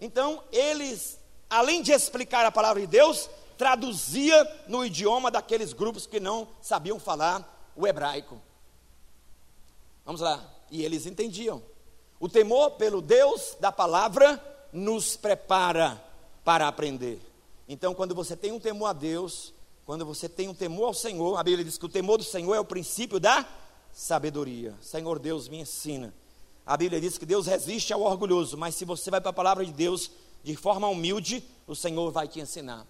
[0.00, 6.18] Então, eles, além de explicar a palavra de Deus, traduzia no idioma daqueles grupos que
[6.18, 8.40] não sabiam falar o hebraico.
[10.04, 10.42] Vamos lá.
[10.70, 11.62] E eles entendiam.
[12.18, 14.42] O temor pelo Deus da palavra
[14.72, 16.02] nos prepara
[16.44, 17.20] para aprender.
[17.68, 21.38] Então, quando você tem um temor a Deus, quando você tem um temor ao Senhor,
[21.38, 23.46] a Bíblia diz que o temor do Senhor é o princípio da
[23.92, 24.74] sabedoria.
[24.80, 26.14] Senhor Deus, me ensina.
[26.64, 29.64] A Bíblia diz que Deus resiste ao orgulhoso, mas se você vai para a palavra
[29.64, 30.10] de Deus
[30.42, 32.86] de forma humilde, o Senhor vai te ensinar.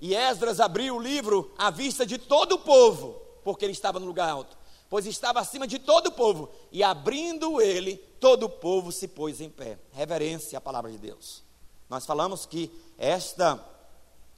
[0.00, 4.06] E Esdras abriu o livro à vista de todo o povo, porque ele estava no
[4.06, 8.90] lugar alto pois estava acima de todo o povo, e abrindo ele, todo o povo
[8.90, 9.78] se pôs em pé.
[9.92, 11.42] Reverência à palavra de Deus.
[11.88, 13.62] Nós falamos que esta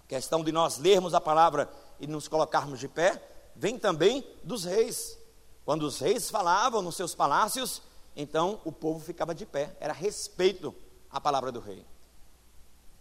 [0.08, 3.22] questão de nós lermos a palavra e nos colocarmos de pé,
[3.54, 5.16] vem também dos reis.
[5.64, 7.82] Quando os reis falavam nos seus palácios,
[8.16, 10.74] então o povo ficava de pé, era respeito
[11.10, 11.86] à palavra do rei.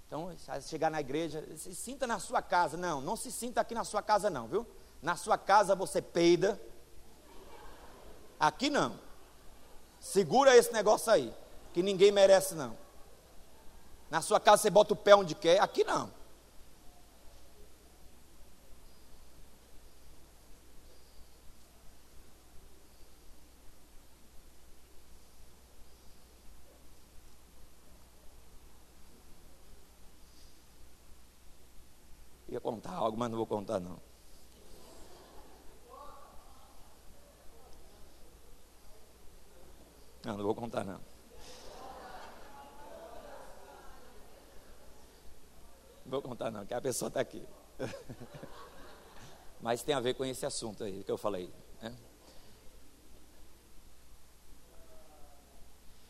[0.08, 0.32] Então,
[0.62, 2.76] chegar na igreja, se sinta na sua casa.
[2.76, 4.66] Não, não se sinta aqui na sua casa, não, viu?
[5.02, 6.60] Na sua casa você peida,
[8.40, 8.98] Aqui não.
[10.00, 11.34] Segura esse negócio aí,
[11.74, 12.78] que ninguém merece não.
[14.10, 16.10] Na sua casa você bota o pé onde quer, aqui não.
[32.48, 34.00] Ia contar algo, mas não vou contar não.
[40.24, 41.02] Não, não vou contar não.
[46.06, 47.44] Não vou contar não, que a pessoa está aqui.
[49.62, 51.52] Mas tem a ver com esse assunto aí que eu falei.
[51.82, 51.96] Né?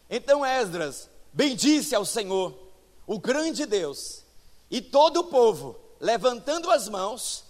[0.09, 2.57] Então Esdras bendisse ao Senhor,
[3.05, 4.23] o grande Deus,
[4.69, 7.43] e todo o povo, levantando as mãos,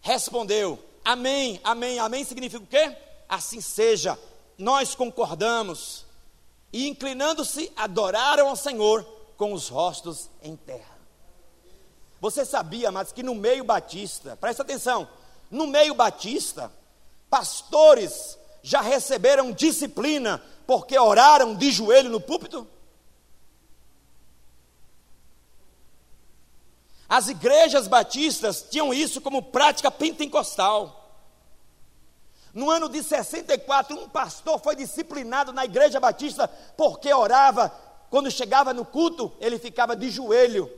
[0.00, 2.96] respondeu: Amém, Amém, Amém significa o quê?
[3.28, 4.18] Assim seja,
[4.58, 6.04] nós concordamos
[6.72, 9.04] e inclinando-se, adoraram ao Senhor
[9.36, 10.94] com os rostos em terra.
[12.20, 15.08] Você sabia, mas que no meio batista, presta atenção,
[15.50, 16.72] no meio batista,
[17.28, 22.66] pastores já receberam disciplina porque oraram de joelho no púlpito?
[27.08, 31.00] As igrejas batistas tinham isso como prática pentecostal.
[32.52, 37.68] No ano de 64, um pastor foi disciplinado na igreja batista porque orava.
[38.08, 40.70] Quando chegava no culto, ele ficava de joelho.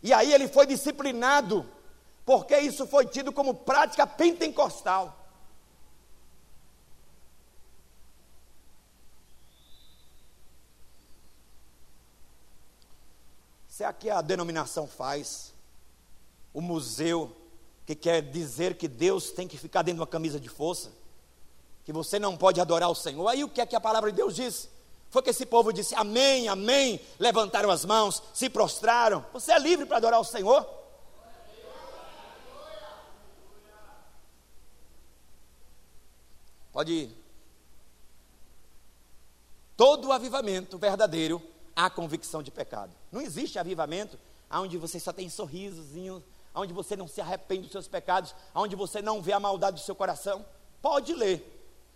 [0.00, 1.68] E aí ele foi disciplinado,
[2.24, 5.23] porque isso foi tido como prática pentecostal.
[13.74, 15.52] Se é que a denominação faz,
[16.52, 17.36] o museu
[17.84, 20.92] que quer dizer que Deus tem que ficar dentro de uma camisa de força,
[21.84, 23.26] que você não pode adorar o Senhor.
[23.26, 24.68] Aí o que é que a palavra de Deus diz?
[25.10, 29.26] Foi que esse povo disse amém, amém, levantaram as mãos, se prostraram.
[29.32, 30.64] Você é livre para adorar o Senhor?
[36.72, 37.24] Pode ir.
[39.76, 41.42] Todo avivamento verdadeiro
[41.74, 42.92] há convicção de pecado.
[43.10, 44.18] Não existe avivamento
[44.50, 46.22] onde você só tem sorrisozinho,
[46.54, 49.84] onde você não se arrepende dos seus pecados, onde você não vê a maldade do
[49.84, 50.44] seu coração.
[50.80, 51.50] Pode ler.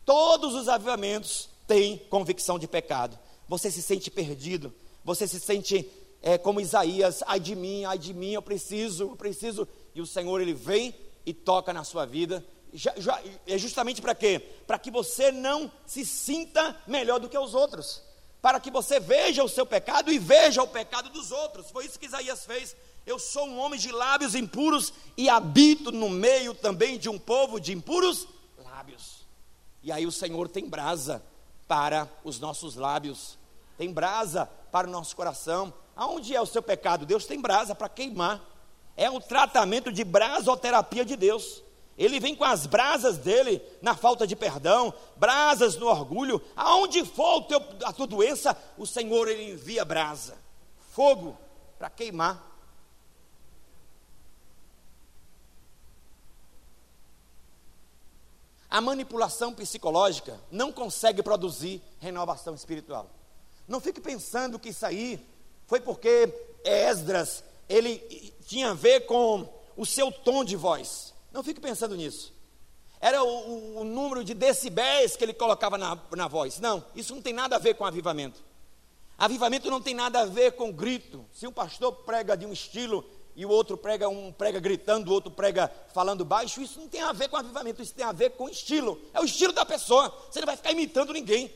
[0.05, 3.19] Todos os avivamentos têm convicção de pecado.
[3.47, 4.75] Você se sente perdido,
[5.05, 5.89] você se sente
[6.21, 9.69] é, como Isaías, ai de mim, ai de mim, eu preciso, eu preciso.
[9.95, 12.45] E o Senhor, Ele vem e toca na sua vida.
[12.73, 14.41] Já, já, é justamente para quê?
[14.67, 18.03] Para que você não se sinta melhor do que os outros.
[18.41, 21.71] Para que você veja o seu pecado e veja o pecado dos outros.
[21.71, 22.77] Foi isso que Isaías fez.
[23.05, 27.59] Eu sou um homem de lábios impuros e habito no meio também de um povo
[27.59, 28.29] de impuros
[28.63, 29.27] lábios.
[29.83, 31.23] E aí o Senhor tem brasa
[31.67, 33.39] para os nossos lábios,
[33.77, 35.73] tem brasa para o nosso coração.
[35.97, 37.07] Aonde é o seu pecado?
[37.07, 38.41] Deus tem brasa para queimar.
[38.97, 41.63] É o tratamento de brasoterapia de Deus.
[41.99, 46.41] Ele vem com as brasas dele na falta de perdão, brasas no orgulho.
[46.55, 50.39] Aonde for teu, a tua doença, o Senhor ele envia brasa,
[50.93, 51.37] fogo
[51.77, 52.47] para queimar.
[58.71, 63.11] A manipulação psicológica não consegue produzir renovação espiritual.
[63.67, 65.27] Não fique pensando que isso aí
[65.67, 66.33] foi porque
[66.65, 71.15] Esdras, ele tinha a ver com o seu tom de voz.
[71.33, 72.33] Não fique pensando nisso.
[73.01, 76.59] Era o, o, número de decibéis que ele colocava na, na voz.
[76.59, 78.43] Não, isso não tem nada a ver com avivamento.
[79.17, 81.25] Avivamento não tem nada a ver com grito.
[81.33, 83.05] Se um pastor prega de um estilo
[83.37, 87.03] e o outro prega um prega gritando, o outro prega falando baixo, isso não tem
[87.03, 89.01] a ver com avivamento, isso tem a ver com estilo.
[89.15, 90.13] É o estilo da pessoa.
[90.29, 91.53] Você não vai ficar imitando ninguém.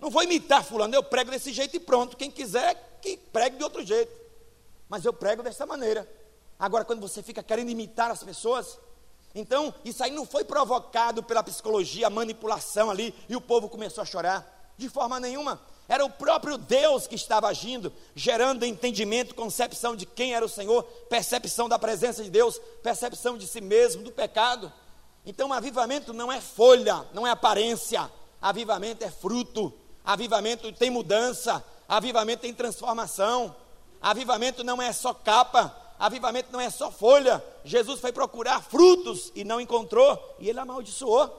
[0.00, 2.16] Não vou imitar fulano, eu prego desse jeito e pronto.
[2.16, 4.12] Quem quiser, que pregue de outro jeito.
[4.88, 6.10] Mas eu prego dessa maneira.
[6.62, 8.78] Agora, quando você fica querendo imitar as pessoas,
[9.34, 14.04] então isso aí não foi provocado pela psicologia, manipulação ali, e o povo começou a
[14.04, 14.72] chorar.
[14.78, 15.60] De forma nenhuma.
[15.88, 20.84] Era o próprio Deus que estava agindo, gerando entendimento, concepção de quem era o Senhor,
[21.10, 24.72] percepção da presença de Deus, percepção de si mesmo, do pecado.
[25.26, 28.08] Então, avivamento não é folha, não é aparência,
[28.40, 33.52] avivamento é fruto, avivamento tem mudança, avivamento tem transformação,
[34.00, 37.42] avivamento não é só capa, avivamento não é só folha.
[37.64, 41.30] Jesus foi procurar frutos e não encontrou, e ele amaldiçoou,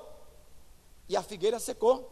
[1.10, 2.10] e a figueira secou.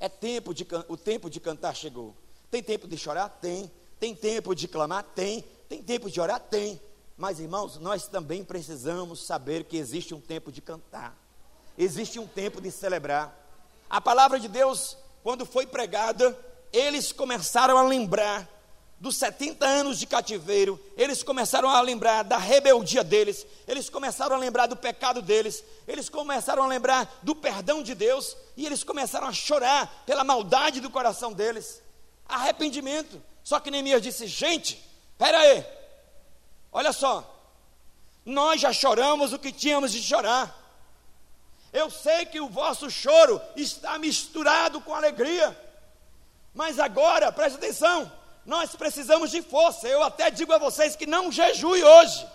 [0.00, 2.16] É tempo de o tempo de cantar chegou.
[2.50, 3.28] Tem tempo de chorar?
[3.28, 3.70] Tem.
[4.00, 5.04] Tem tempo de clamar?
[5.14, 5.44] Tem.
[5.68, 6.40] Tem tempo de orar?
[6.40, 6.80] Tem.
[7.16, 11.16] Mas irmãos, nós também precisamos saber que existe um tempo de cantar.
[11.78, 13.36] Existe um tempo de celebrar.
[13.88, 16.36] A palavra de Deus, quando foi pregada,
[16.72, 18.48] eles começaram a lembrar
[19.00, 24.38] dos 70 anos de cativeiro, eles começaram a lembrar da rebeldia deles, eles começaram a
[24.38, 29.26] lembrar do pecado deles, eles começaram a lembrar do perdão de Deus, e eles começaram
[29.26, 31.82] a chorar pela maldade do coração deles.
[32.28, 33.22] Arrependimento.
[33.42, 34.78] Só que Neemias disse: gente,
[35.12, 35.64] espera aí,
[36.70, 37.24] olha só,
[38.22, 40.58] nós já choramos o que tínhamos de chorar.
[41.72, 45.58] Eu sei que o vosso choro está misturado com alegria,
[46.54, 48.12] mas agora, preste atenção,
[48.44, 49.88] nós precisamos de força.
[49.88, 52.26] Eu até digo a vocês que não jejue hoje.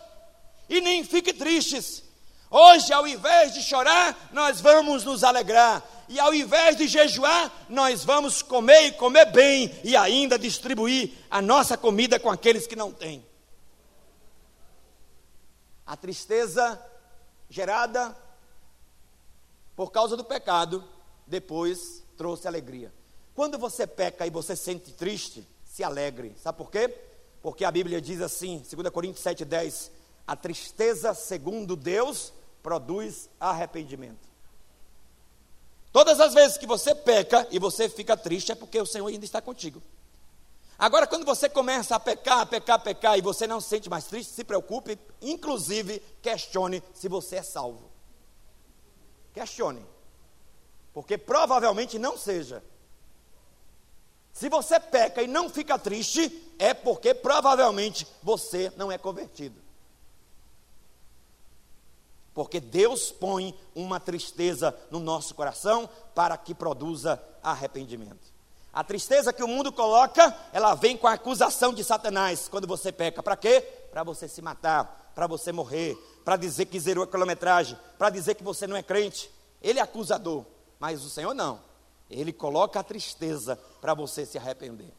[0.70, 2.04] E nem fique tristes.
[2.50, 5.84] Hoje, ao invés de chorar, nós vamos nos alegrar.
[6.08, 11.42] E ao invés de jejuar, nós vamos comer e comer bem e ainda distribuir a
[11.42, 13.26] nossa comida com aqueles que não têm.
[15.86, 16.82] A tristeza
[17.50, 18.16] gerada
[19.76, 20.84] por causa do pecado,
[21.28, 22.94] depois trouxe alegria.
[23.34, 25.46] Quando você peca e você sente triste,
[25.76, 26.34] se alegre.
[26.42, 26.88] Sabe por quê?
[27.42, 29.92] Porque a Bíblia diz assim, 2 Coríntios 7,10:
[30.26, 32.32] a tristeza, segundo Deus,
[32.64, 34.26] produz arrependimento.
[35.92, 39.26] Todas as vezes que você peca e você fica triste, é porque o Senhor ainda
[39.26, 39.84] está contigo.
[40.80, 43.90] Agora, quando você começa a pecar, a pecar, a pecar, e você não se sente
[43.90, 47.92] mais triste, se preocupe, inclusive questione se você é salvo.
[49.34, 49.86] Questione.
[50.94, 52.64] Porque provavelmente não seja.
[54.36, 59.62] Se você peca e não fica triste, é porque provavelmente você não é convertido.
[62.34, 68.36] Porque Deus põe uma tristeza no nosso coração para que produza arrependimento.
[68.74, 72.92] A tristeza que o mundo coloca, ela vem com a acusação de Satanás quando você
[72.92, 73.24] peca.
[73.24, 73.62] Para quê?
[73.90, 78.36] Para você se matar, para você morrer, para dizer que zerou a quilometragem, para dizer
[78.36, 79.32] que você não é crente.
[79.62, 80.44] Ele é acusador,
[80.78, 81.62] mas o Senhor não.
[82.10, 84.92] Ele coloca a tristeza para você se arrepender.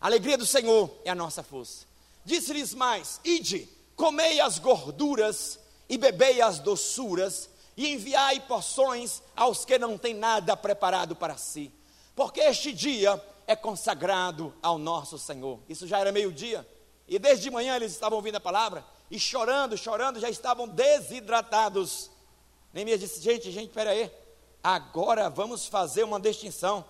[0.00, 1.86] A alegria do Senhor é a nossa força.
[2.24, 9.78] Disse-lhes mais: Ide, comei as gorduras e bebei as doçuras, e enviai porções aos que
[9.78, 11.70] não têm nada preparado para si,
[12.14, 15.60] porque este dia é consagrado ao nosso Senhor.
[15.68, 16.66] Isso já era meio-dia,
[17.06, 22.10] e desde manhã eles estavam ouvindo a palavra, e chorando, chorando, já estavam desidratados.
[22.72, 24.02] Neemias disse: Gente, gente, peraí.
[24.02, 24.25] aí
[24.66, 26.84] Agora vamos fazer uma distinção.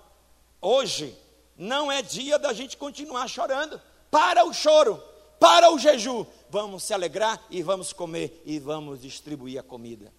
[0.63, 1.15] Hoje
[1.59, 3.79] não é dia da gente continuar chorando.
[4.11, 4.99] Para o choro.
[5.39, 10.11] para o jejum, vamos se alegrar e vamos comer e vamos distribuir a comida.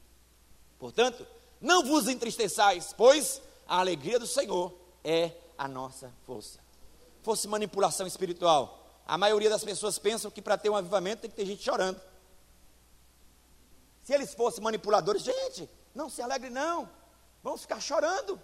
[0.77, 1.25] Portanto,
[1.59, 4.71] não vos entristeçais, pois a alegria do Senhor
[5.03, 6.59] é a nossa força.
[7.23, 11.35] Fosse manipulação espiritual, a maioria das pessoas pensam que para ter um avivamento tem que
[11.35, 11.99] ter gente chorando.
[14.03, 16.87] Se eles fossem manipuladores, gente, não se alegre não,
[17.43, 18.41] vamos ficar chorando.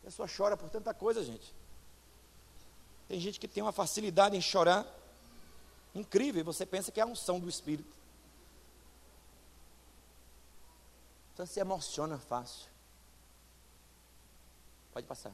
[0.00, 1.54] A pessoa chora por tanta coisa, gente.
[3.08, 4.86] Tem gente que tem uma facilidade em chorar
[5.94, 7.94] incrível, você pensa que é a unção do Espírito.
[11.34, 12.70] Então se emociona fácil.
[14.92, 15.32] Pode passar.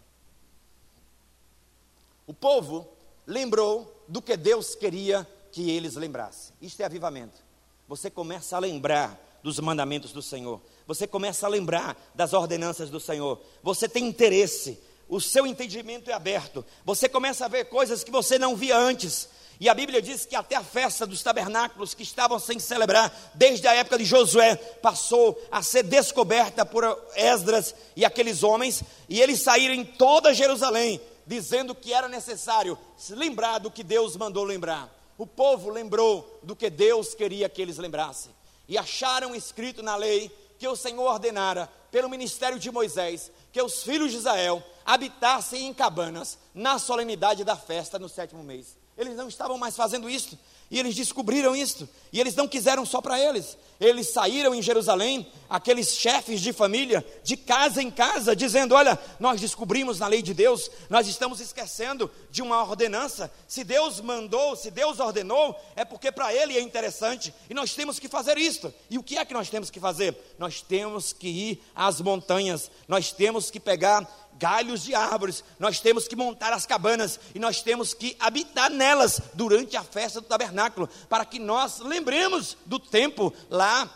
[2.27, 2.89] O povo
[3.27, 6.55] lembrou do que Deus queria que eles lembrassem.
[6.61, 7.43] Isto é avivamento.
[7.89, 10.61] Você começa a lembrar dos mandamentos do Senhor.
[10.87, 13.41] Você começa a lembrar das ordenanças do Senhor.
[13.63, 14.79] Você tem interesse.
[15.09, 16.65] O seu entendimento é aberto.
[16.85, 19.29] Você começa a ver coisas que você não via antes.
[19.61, 23.67] E a Bíblia diz que até a festa dos tabernáculos que estavam sem celebrar desde
[23.67, 26.85] a época de Josué passou a ser descoberta por
[27.17, 33.15] Esdras e aqueles homens, e eles saíram em toda Jerusalém dizendo que era necessário se
[33.15, 34.91] lembrar do que Deus mandou lembrar.
[35.19, 38.33] O povo lembrou do que Deus queria que eles lembrassem.
[38.69, 43.83] E acharam escrito na lei que o Senhor ordenara, pelo ministério de Moisés, que os
[43.83, 48.78] filhos de Israel habitassem em cabanas na solenidade da festa no sétimo mês.
[48.99, 50.37] Eles não estavam mais fazendo isso.
[50.69, 51.89] E eles descobriram isso.
[52.13, 53.57] E eles não quiseram só para eles.
[53.81, 59.41] Eles saíram em Jerusalém, aqueles chefes de família, de casa em casa, dizendo: Olha, nós
[59.41, 63.33] descobrimos na lei de Deus, nós estamos esquecendo de uma ordenança.
[63.47, 67.33] Se Deus mandou, se Deus ordenou, é porque para Ele é interessante.
[67.49, 68.75] E nós temos que fazer isto.
[68.91, 70.17] E o que é que nós temos que fazer?
[70.39, 76.07] Nós temos que ir às montanhas, nós temos que pegar galhos de árvores, nós temos
[76.07, 80.89] que montar as cabanas e nós temos que habitar nelas durante a festa do tabernáculo,
[81.09, 83.91] para que nós lembremos do tempo lá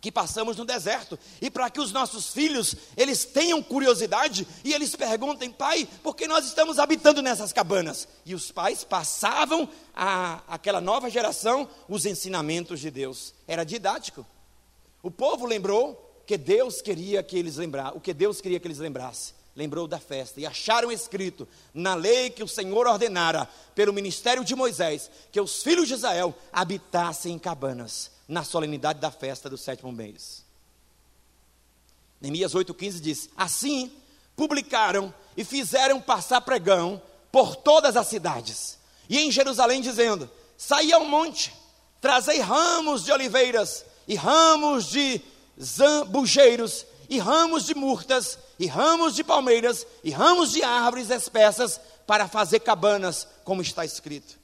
[0.00, 4.94] que passamos no deserto e para que os nossos filhos eles tenham curiosidade e eles
[4.94, 8.06] perguntem pai por que nós estamos habitando nessas cabanas?
[8.22, 13.32] E os pais passavam a aquela nova geração os ensinamentos de Deus.
[13.48, 14.26] Era didático.
[15.02, 18.78] O povo lembrou que Deus queria que eles lembrassem o que Deus queria que eles
[18.78, 24.44] lembrassem lembrou da festa e acharam escrito na lei que o Senhor ordenara pelo ministério
[24.44, 29.56] de Moisés que os filhos de Israel habitassem em cabanas na solenidade da festa do
[29.56, 30.44] sétimo mês.
[32.20, 33.92] Neemias 8,15 diz: Assim
[34.34, 37.00] publicaram e fizeram passar pregão
[37.30, 38.78] por todas as cidades,
[39.08, 41.52] e em Jerusalém, dizendo: Saí ao monte,
[42.00, 45.20] trazei ramos de oliveiras e ramos de
[45.60, 52.26] zambujeiros e ramos de murtas, e ramos de palmeiras, e ramos de árvores espessas, para
[52.26, 54.38] fazer cabanas, como está escrito.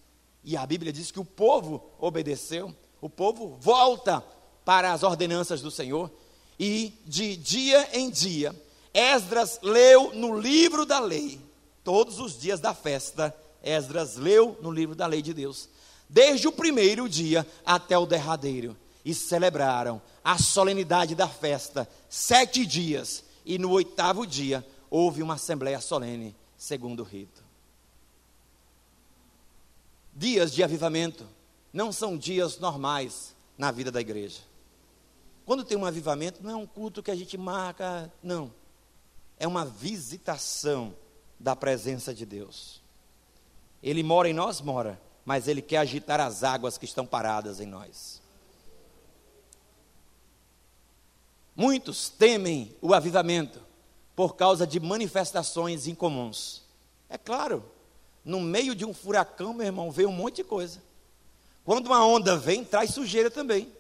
[0.44, 4.24] E a Bíblia diz que o povo obedeceu, o povo volta
[4.64, 6.10] para as ordenanças do Senhor,
[6.58, 8.54] e de dia em dia,
[8.94, 11.40] Esdras leu no livro da lei,
[11.82, 15.68] todos os dias da festa, Esdras leu no livro da lei de Deus,
[16.08, 23.24] desde o primeiro dia até o derradeiro, e celebraram a solenidade da festa, sete dias,
[23.44, 27.42] e no oitavo dia houve uma assembleia solene, segundo o rito.
[30.14, 31.26] Dias de avivamento
[31.72, 34.40] não são dias normais na vida da igreja.
[35.46, 38.53] Quando tem um avivamento, não é um culto que a gente marca, não.
[39.38, 40.94] É uma visitação
[41.38, 42.82] da presença de Deus.
[43.82, 47.66] Ele mora em nós, mora, mas ele quer agitar as águas que estão paradas em
[47.66, 48.19] nós.
[51.61, 53.61] Muitos temem o avivamento
[54.16, 56.62] por causa de manifestações incomuns.
[57.06, 57.62] É claro,
[58.24, 60.82] no meio de um furacão, meu irmão, vem um monte de coisa.
[61.62, 63.70] Quando uma onda vem, traz sujeira também.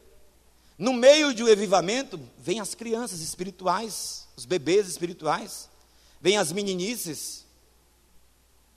[0.76, 5.70] No meio de um avivamento, vem as crianças espirituais, os bebês espirituais,
[6.20, 7.46] vem as meninices,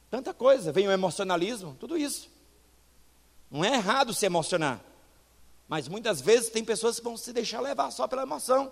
[0.09, 2.29] tanta coisa, vem o emocionalismo, tudo isso.
[3.51, 4.81] Não é errado se emocionar,
[5.67, 8.71] mas muitas vezes tem pessoas que vão se deixar levar só pela emoção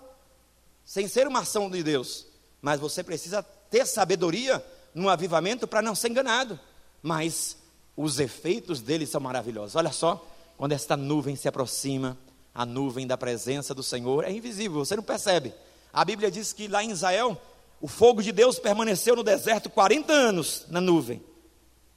[0.84, 2.26] sem ser uma ação de Deus.
[2.60, 4.64] Mas você precisa ter sabedoria
[4.94, 6.58] no avivamento para não ser enganado.
[7.02, 7.56] Mas
[7.96, 9.76] os efeitos dele são maravilhosos.
[9.76, 10.24] Olha só,
[10.56, 12.16] quando esta nuvem se aproxima,
[12.54, 15.52] a nuvem da presença do Senhor é invisível, você não percebe.
[15.92, 17.40] A Bíblia diz que lá em Israel,
[17.80, 21.22] o fogo de Deus permaneceu no deserto 40 anos na nuvem.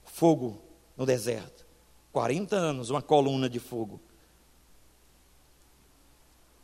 [0.03, 0.59] Fogo
[0.97, 1.65] no deserto.
[2.11, 3.99] 40 anos, uma coluna de fogo.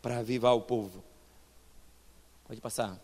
[0.01, 1.03] Para avivar o povo.
[2.51, 2.99] Pode passar.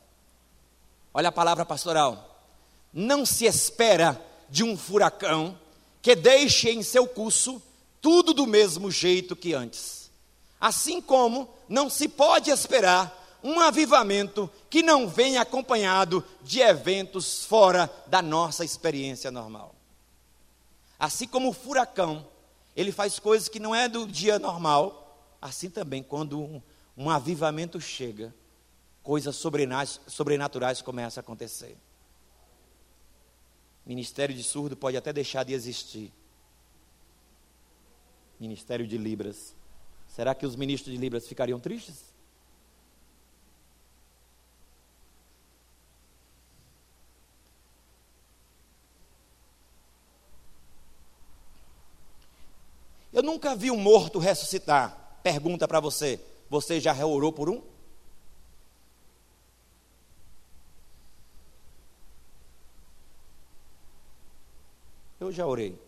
[1.14, 2.44] Olha a palavra pastoral.
[2.92, 5.58] Não se espera de um furacão
[6.02, 7.62] que deixe em seu curso
[8.02, 10.12] tudo do mesmo jeito que antes.
[10.60, 17.90] Assim como não se pode esperar um avivamento que não venha acompanhado de eventos fora
[18.08, 19.74] da nossa experiência normal.
[21.00, 22.28] Assim como o furacão,
[22.76, 26.62] ele faz coisas que não é do dia normal, assim também quando um,
[26.98, 28.36] um avivamento chega,
[29.08, 31.78] coisas sobrenaturais começam a acontecer.
[33.86, 36.12] Ministério de surdo pode até deixar de existir.
[38.38, 39.56] Ministério de Libras.
[40.10, 42.04] Será que os ministros de Libras ficariam tristes?
[53.14, 55.22] Eu nunca vi um morto ressuscitar.
[55.24, 57.77] Pergunta para você: você já orou por um?
[65.20, 65.80] Eu já orei.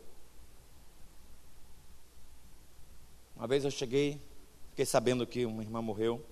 [3.36, 4.22] Uma vez eu cheguei,
[4.72, 6.26] fiquei sabendo que uma irmã morreu.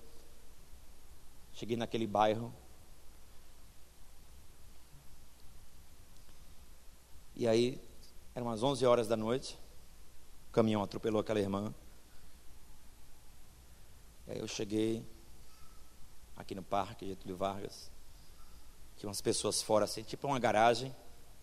[1.54, 2.52] Cheguei naquele bairro.
[7.34, 7.80] E aí,
[8.34, 9.58] eram umas 11 horas da noite.
[10.50, 11.72] O caminhão atropelou aquela irmã.
[14.26, 15.06] E aí eu cheguei
[16.36, 17.90] aqui no parque Getúlio Vargas.
[18.96, 20.94] Tinha umas pessoas fora, assim, tipo uma garagem.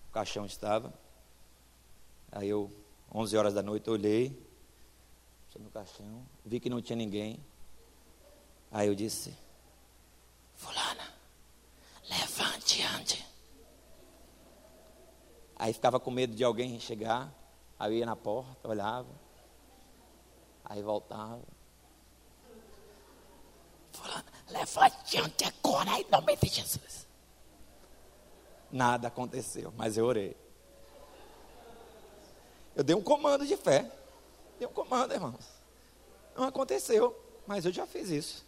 [0.09, 0.93] O caixão estava.
[2.35, 2.71] Aí eu,
[3.11, 4.45] 11 horas da noite, olhei
[5.59, 7.39] no caixão, vi que não tinha ninguém.
[8.71, 9.35] Aí eu disse:
[10.53, 11.13] Fulana,
[12.09, 13.25] levante ande.
[15.55, 17.33] Aí ficava com medo de alguém chegar.
[17.79, 19.09] Aí eu ia na porta, olhava.
[20.65, 21.41] Aí voltava.
[23.93, 27.07] Fulana, levante ande agora, em nome de Jesus.
[28.69, 30.44] Nada aconteceu, mas eu orei.
[32.75, 33.89] Eu dei um comando de fé.
[34.59, 35.45] Dei um comando, irmãos.
[36.35, 37.17] Não aconteceu,
[37.47, 38.45] mas eu já fiz isso.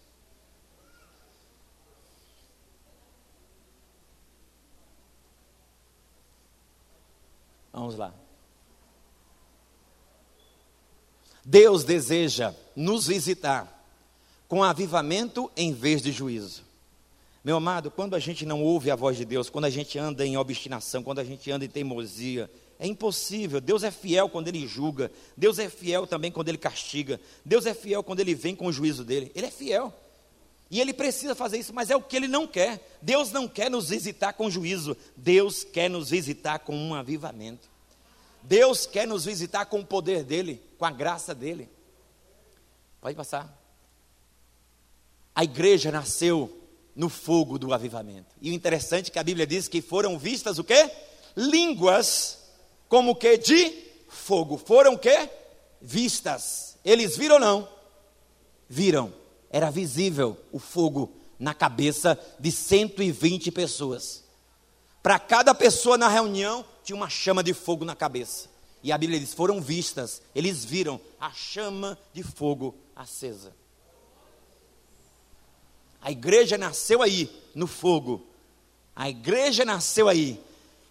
[7.72, 8.14] Vamos lá.
[11.46, 13.74] Deus deseja nos visitar
[14.48, 16.66] com avivamento em vez de juízo.
[17.44, 20.26] Meu amado, quando a gente não ouve a voz de Deus, quando a gente anda
[20.26, 23.60] em obstinação, quando a gente anda em teimosia, é impossível.
[23.60, 25.12] Deus é fiel quando Ele julga.
[25.36, 27.20] Deus é fiel também quando Ele castiga.
[27.44, 29.32] Deus é fiel quando Ele vem com o juízo dele.
[29.34, 29.94] Ele é fiel.
[30.70, 32.98] E Ele precisa fazer isso, mas é o que Ele não quer.
[33.02, 34.96] Deus não quer nos visitar com juízo.
[35.16, 37.68] Deus quer nos visitar com um avivamento.
[38.44, 41.70] Deus quer nos visitar com o poder dEle, com a graça dEle.
[43.02, 43.52] Pode passar.
[45.34, 46.62] A igreja nasceu
[46.96, 48.36] no fogo do avivamento.
[48.42, 50.92] E o interessante é que a Bíblia diz que foram vistas o quê?
[51.36, 52.37] Línguas
[52.90, 53.74] como que de
[54.08, 54.58] fogo.
[54.58, 55.30] Foram que?
[55.82, 56.78] Vistas.
[56.84, 57.68] Eles viram não?
[58.68, 59.14] Viram.
[59.50, 64.24] Era visível o fogo na cabeça de 120 pessoas.
[65.02, 68.50] Para cada pessoa na reunião tinha uma chama de fogo na cabeça.
[68.84, 73.54] E a Bíblia diz: foram vistas, eles viram a chama de fogo acesa.
[76.02, 78.26] A igreja nasceu aí, no fogo.
[78.96, 80.42] A igreja nasceu aí.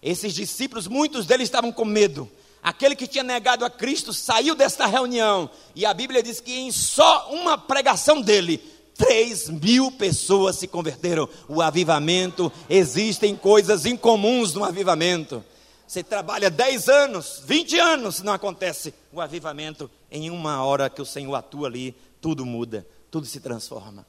[0.07, 2.31] Esses discípulos, muitos deles estavam com medo.
[2.63, 5.51] Aquele que tinha negado a Cristo saiu desta reunião.
[5.75, 8.59] E a Bíblia diz que em só uma pregação dele,
[8.97, 11.29] 3 mil pessoas se converteram.
[11.49, 15.45] O avivamento, existem coisas incomuns no avivamento.
[15.89, 19.91] Você trabalha 10 anos, 20 anos, não acontece o avivamento.
[20.09, 24.07] Em uma hora que o Senhor atua ali, tudo muda, tudo se transforma.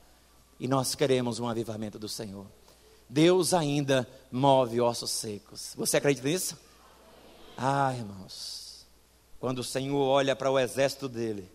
[0.59, 2.45] E nós queremos um avivamento do Senhor.
[3.09, 5.73] Deus ainda move ossos secos.
[5.75, 6.57] Você acredita nisso?
[7.57, 8.85] Ah, irmãos,
[9.39, 11.49] quando o Senhor olha para o exército dele,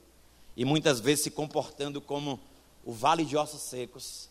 [0.57, 2.41] e muitas vezes se comportando como
[2.85, 4.29] o vale de ossos secos,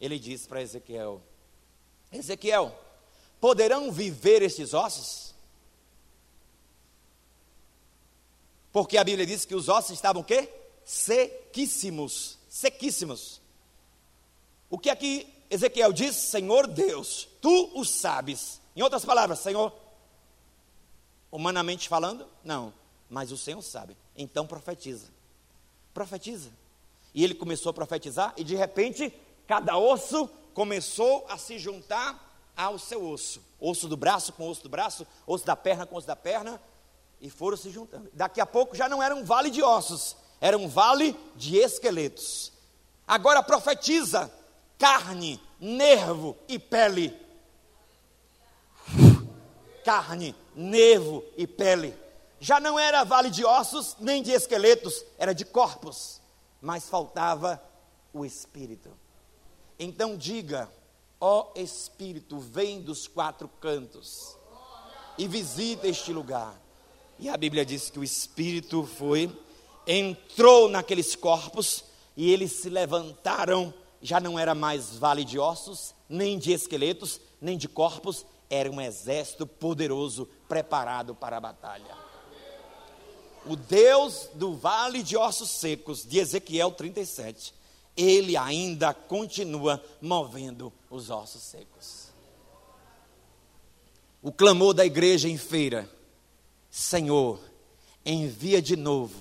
[0.00, 1.20] ele diz para Ezequiel:
[2.12, 2.74] Ezequiel,
[3.40, 5.34] poderão viver estes ossos?
[8.72, 10.48] Porque a Bíblia diz que os ossos estavam o quê?
[10.84, 13.40] Sequíssimos, sequíssimos.
[14.68, 18.60] O que aqui Ezequiel diz: Senhor Deus, tu o sabes.
[18.74, 19.72] Em outras palavras, Senhor,
[21.30, 22.72] humanamente falando, não,
[23.08, 23.96] mas o Senhor sabe.
[24.16, 25.08] Então profetiza.
[25.92, 26.50] Profetiza.
[27.12, 29.12] E ele começou a profetizar, e de repente,
[29.48, 33.42] cada osso começou a se juntar ao seu osso.
[33.58, 36.60] Osso do braço com osso do braço, osso da perna com osso da perna,
[37.20, 38.08] e foram se juntando.
[38.12, 42.52] Daqui a pouco já não era um vale de ossos, era um vale de esqueletos.
[43.06, 44.32] Agora profetiza
[44.80, 47.14] carne, nervo e pele.
[49.84, 51.94] carne, nervo e pele.
[52.40, 56.22] Já não era vale de ossos nem de esqueletos, era de corpos,
[56.62, 57.62] mas faltava
[58.12, 58.90] o espírito.
[59.78, 60.70] Então diga,
[61.20, 64.36] ó Espírito, vem dos quatro cantos
[65.18, 66.58] e visita este lugar.
[67.18, 69.30] E a Bíblia diz que o Espírito foi,
[69.86, 71.84] entrou naqueles corpos
[72.16, 73.74] e eles se levantaram.
[74.02, 78.80] Já não era mais vale de ossos, nem de esqueletos, nem de corpos, era um
[78.80, 81.96] exército poderoso preparado para a batalha.
[83.46, 87.54] O Deus do vale de ossos secos, de Ezequiel 37,
[87.96, 92.08] ele ainda continua movendo os ossos secos.
[94.22, 95.88] O clamor da igreja em feira:
[96.70, 97.40] Senhor,
[98.04, 99.18] envia de novo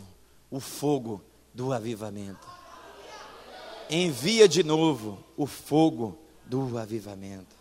[0.52, 1.22] o fogo
[1.54, 2.59] do avivamento.
[3.90, 7.59] Envia de novo o fogo do avivamento.